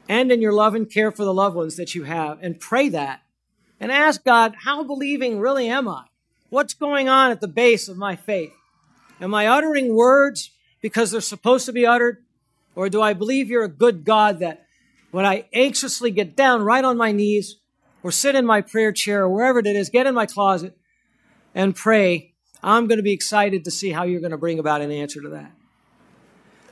[0.07, 2.89] and in your love and care for the loved ones that you have and pray
[2.89, 3.21] that
[3.79, 6.05] and ask God, how believing really am I?
[6.49, 8.53] What's going on at the base of my faith?
[9.19, 10.51] Am I uttering words
[10.81, 12.23] because they're supposed to be uttered?
[12.75, 14.65] Or do I believe you're a good God that
[15.11, 17.57] when I anxiously get down right on my knees
[18.03, 20.77] or sit in my prayer chair or wherever it is, get in my closet
[21.55, 24.81] and pray, I'm going to be excited to see how you're going to bring about
[24.81, 25.51] an answer to that.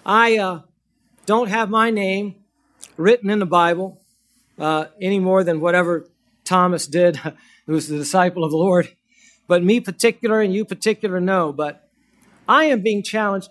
[0.05, 0.61] I uh,
[1.25, 2.35] don't have my name
[2.97, 3.99] written in the Bible
[4.59, 6.07] uh, any more than whatever
[6.43, 7.15] Thomas did,
[7.65, 8.95] who was the disciple of the Lord.
[9.47, 11.51] But me particular and you particular know.
[11.51, 11.89] But
[12.47, 13.49] I am being challenged.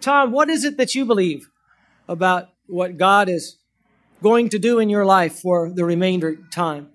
[0.00, 1.50] Tom, what is it that you believe?
[2.08, 3.58] about what God is
[4.22, 6.88] going to do in your life for the remainder time.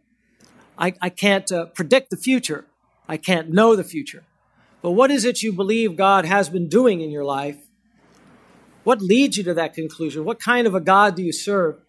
[0.78, 2.66] I, I can't uh, predict the future.
[3.08, 4.24] I can't know the future.
[4.82, 7.58] But what is it you believe God has been doing in your life?
[8.84, 10.26] What leads you to that conclusion?
[10.26, 11.80] What kind of a God do you serve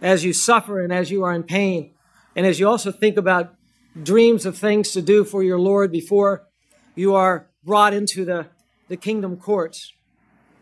[0.00, 1.94] as you suffer and as you are in pain?
[2.36, 3.54] And as you also think about
[4.00, 6.46] dreams of things to do for your Lord before
[6.94, 8.46] you are brought into the,
[8.88, 9.92] the kingdom courts.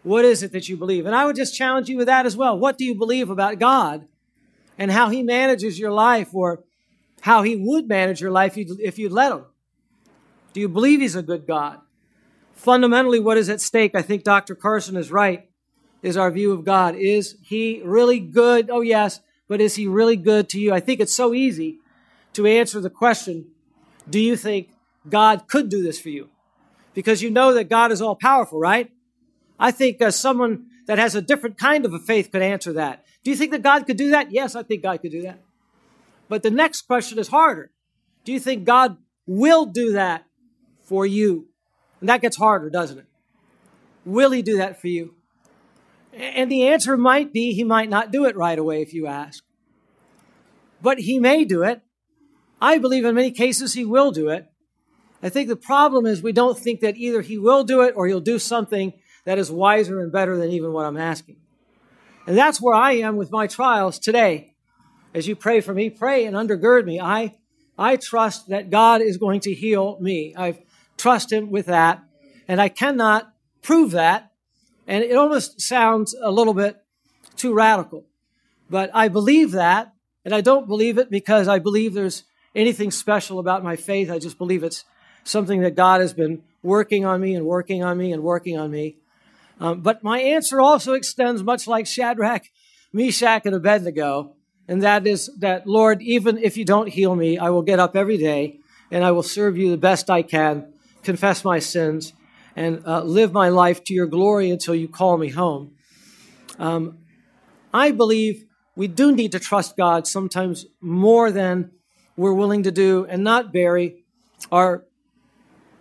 [0.03, 1.05] What is it that you believe?
[1.05, 2.59] And I would just challenge you with that as well.
[2.59, 4.07] What do you believe about God
[4.79, 6.63] and how He manages your life or
[7.21, 9.45] how He would manage your life if you'd let Him?
[10.57, 11.81] Do you believe He's a good God?
[12.55, 14.55] Fundamentally, what is at stake, I think Dr.
[14.55, 15.51] Carson is right,
[16.03, 16.95] is our view of God.
[16.95, 18.71] Is He really good?
[18.71, 20.73] Oh, yes, but is He really good to you?
[20.73, 21.77] I think it's so easy
[22.33, 23.49] to answer the question
[24.09, 24.71] Do you think
[25.07, 26.31] God could do this for you?
[26.95, 28.91] Because you know that God is all powerful, right?
[29.61, 33.05] I think uh, someone that has a different kind of a faith could answer that.
[33.25, 34.33] Do you think that God could do that?
[34.33, 35.39] Yes, I think God could do that.
[36.31, 37.73] But the next question is harder.
[38.25, 38.97] Do you think God
[39.27, 40.26] will do that
[40.87, 41.49] for you?
[42.01, 43.07] And that gets harder, doesn't it?
[44.05, 45.15] Will he do that for you?
[46.13, 49.45] And the answer might be he might not do it right away if you ask.
[50.81, 51.83] But he may do it.
[52.61, 54.47] I believe in many cases he will do it.
[55.23, 58.07] I think the problem is we don't think that either he will do it or
[58.07, 58.93] he'll do something
[59.25, 61.37] that is wiser and better than even what I'm asking.
[62.27, 64.55] And that's where I am with my trials today.
[65.15, 67.01] As you pray for me, pray and undergird me.
[67.01, 67.37] I,
[67.79, 70.35] I trust that God is going to heal me.
[70.37, 70.59] I
[70.97, 72.03] trust Him with that.
[72.49, 73.33] And I cannot
[73.63, 74.33] prove that.
[74.87, 76.77] And it almost sounds a little bit
[77.37, 78.05] too radical.
[78.71, 79.93] But I believe that.
[80.25, 82.25] And I don't believe it because I believe there's
[82.55, 84.11] anything special about my faith.
[84.11, 84.85] I just believe it's
[85.25, 88.71] something that God has been working on me and working on me and working on
[88.71, 88.97] me.
[89.61, 92.45] Um, but my answer also extends much like Shadrach,
[92.93, 94.37] Meshach, and Abednego,
[94.69, 97.95] and that is that, Lord, even if you don't heal me, I will get up
[97.95, 98.59] every day
[98.91, 100.73] and I will serve you the best I can,
[101.07, 102.13] confess my sins,
[102.55, 105.73] and uh, live my life to your glory until you call me home.
[106.59, 106.99] Um,
[107.73, 108.45] I believe
[108.75, 111.71] we do need to trust God sometimes more than
[112.17, 114.05] we're willing to do and not bury
[114.51, 114.85] our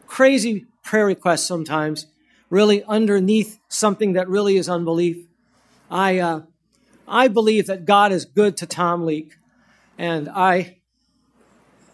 [0.08, 2.08] crazy prayer requests sometimes
[2.50, 5.18] really underneath something that really is unbelief.
[5.90, 6.42] I, uh,
[7.08, 9.38] I believe that God is good to Tom Leake.
[9.98, 10.78] And I,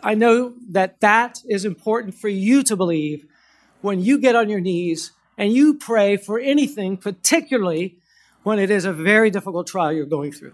[0.03, 3.25] I know that that is important for you to believe
[3.81, 7.97] when you get on your knees and you pray for anything, particularly
[8.43, 10.53] when it is a very difficult trial you're going through.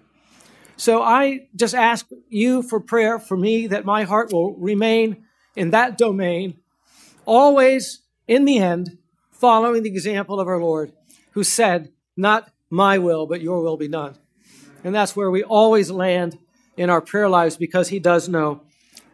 [0.76, 5.26] So I just ask you for prayer for me that my heart will remain
[5.56, 6.58] in that domain,
[7.26, 8.98] always in the end,
[9.32, 10.91] following the example of our Lord,
[11.32, 14.18] who said, Not my will, but your will be done.
[14.84, 16.38] And that's where we always land
[16.76, 18.62] in our prayer lives because He does know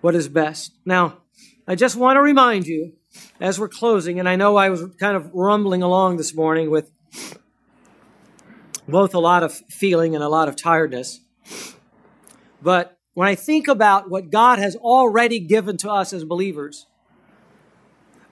[0.04, 0.74] what is best.
[0.84, 1.20] Now,
[1.66, 2.92] I just want to remind you
[3.40, 6.92] as we're closing, and I know I was kind of rumbling along this morning with
[8.86, 11.22] both a lot of feeling and a lot of tiredness.
[12.62, 16.86] But when I think about what God has already given to us as believers,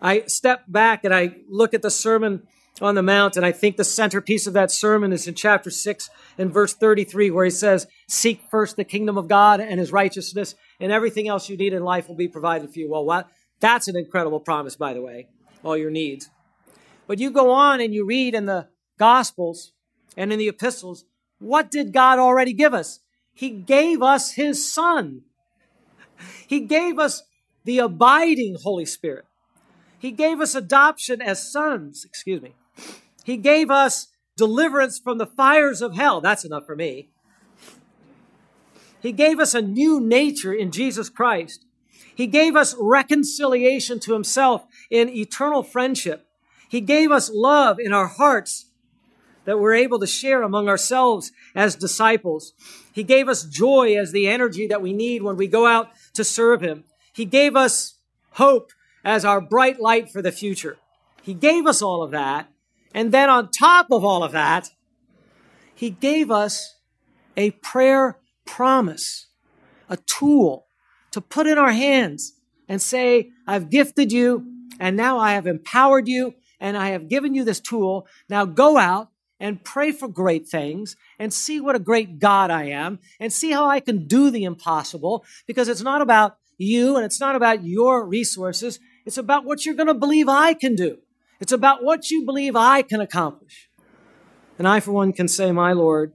[0.02, 2.46] I step back and I look at the Sermon
[2.82, 6.10] on the Mount, and I think the centerpiece of that sermon is in chapter 6
[6.38, 10.56] and verse 33, where he says, Seek first the kingdom of God and his righteousness,
[10.82, 12.90] and everything else you need in life will be provided for you.
[12.90, 13.30] Well, what?
[13.62, 15.28] That's an incredible promise, by the way,
[15.64, 16.30] all your needs.
[17.08, 18.68] But you go on and you read in the
[18.98, 19.72] Gospels
[20.18, 21.06] and in the epistles,
[21.40, 23.00] what did God already give us?
[23.34, 25.22] He gave us his Son.
[26.48, 27.24] He gave us
[27.64, 29.26] the abiding Holy Spirit.
[29.98, 32.54] He gave us adoption as sons, excuse me.
[33.24, 36.22] He gave us deliverance from the fires of hell.
[36.22, 37.10] That's enough for me.
[39.02, 41.66] He gave us a new nature in Jesus Christ.
[42.14, 46.28] He gave us reconciliation to himself in eternal friendship.
[46.70, 48.68] He gave us love in our hearts
[49.46, 52.54] that we're able to share among ourselves as disciples.
[52.92, 56.24] He gave us joy as the energy that we need when we go out to
[56.24, 56.84] serve him.
[57.14, 57.98] He gave us
[58.32, 58.72] hope
[59.04, 60.78] as our bright light for the future.
[61.24, 62.48] He gave us all of that.
[62.94, 64.70] And then on top of all of that,
[65.74, 66.76] he gave us
[67.36, 68.18] a prayer
[68.52, 69.28] promise,
[69.90, 70.68] a tool
[71.12, 72.34] to put in our hands
[72.68, 74.46] and say, I've gifted you
[74.78, 78.08] and now I have empowered you and I have given you this tool.
[78.28, 79.08] Now go out
[79.40, 83.52] and pray for great things and see what a great God I am and see
[83.52, 87.64] how I can do the impossible because it's not about you and it's not about
[87.64, 88.80] your resources.
[89.06, 90.98] It's about what you're going to believe I can do.
[91.40, 93.70] It's about what you believe I can accomplish.
[94.60, 96.14] And I, for one, can say, My Lord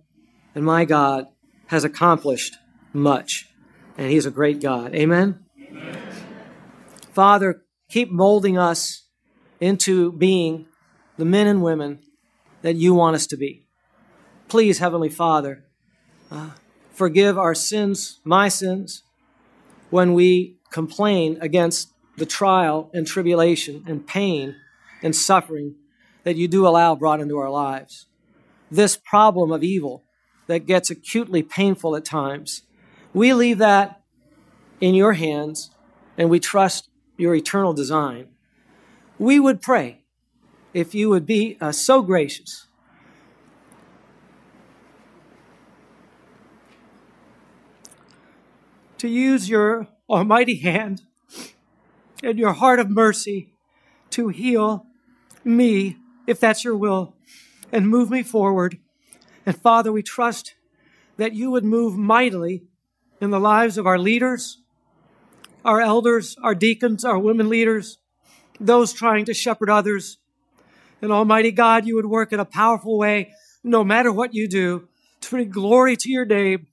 [0.55, 1.27] and my God
[1.67, 2.57] has accomplished
[2.93, 3.49] much.
[3.99, 4.95] And He's a great God.
[4.95, 5.45] Amen?
[5.61, 5.99] Amen.
[7.13, 9.09] Father, keep molding us
[9.61, 10.67] into being
[11.17, 12.01] the men and women
[12.63, 13.67] that you want us to be.
[14.49, 15.65] Please, Heavenly Father,
[16.31, 16.51] uh,
[16.93, 19.03] forgive our sins, my sins,
[19.91, 24.57] when we complain against the trial and tribulation and pain
[25.03, 25.77] and suffering
[26.25, 28.07] that you do allow brought into our lives.
[28.71, 30.06] This problem of evil
[30.47, 32.63] that gets acutely painful at times,
[33.13, 34.03] we leave that
[34.81, 35.71] in your hands
[36.19, 38.29] and we trust your eternal design.
[39.19, 40.03] We would pray
[40.75, 42.67] if you would be uh, so gracious
[48.99, 51.03] to use your almighty hand
[52.23, 53.53] and your heart of mercy
[54.11, 54.87] to heal
[55.45, 57.15] me, if that's your will,
[57.73, 58.79] and move me forward.
[59.47, 60.55] And Father, we trust
[61.17, 62.65] that you would move mightily
[63.21, 64.59] in the lives of our leaders,
[65.65, 67.99] our elders, our deacons, our women leaders,
[68.59, 70.19] those trying to shepherd others.
[71.01, 73.33] And Almighty God, you would work in a powerful way,
[73.63, 74.89] no matter what you do,
[75.21, 76.67] to bring glory to your name,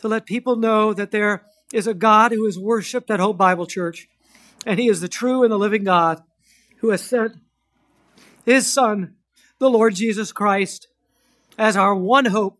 [0.00, 3.66] to let people know that there is a God who is worshiped at Hope Bible
[3.66, 4.08] Church,
[4.66, 6.22] and He is the true and the living God
[6.78, 7.36] who has sent
[8.44, 9.14] His Son,
[9.58, 10.88] the Lord Jesus Christ,
[11.58, 12.58] as our one hope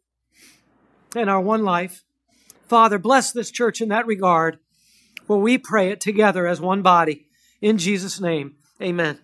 [1.15, 2.05] and our one life.
[2.69, 4.59] Father, bless this church in that regard,
[5.27, 7.27] for we pray it together as one body.
[7.61, 9.24] In Jesus' name, amen.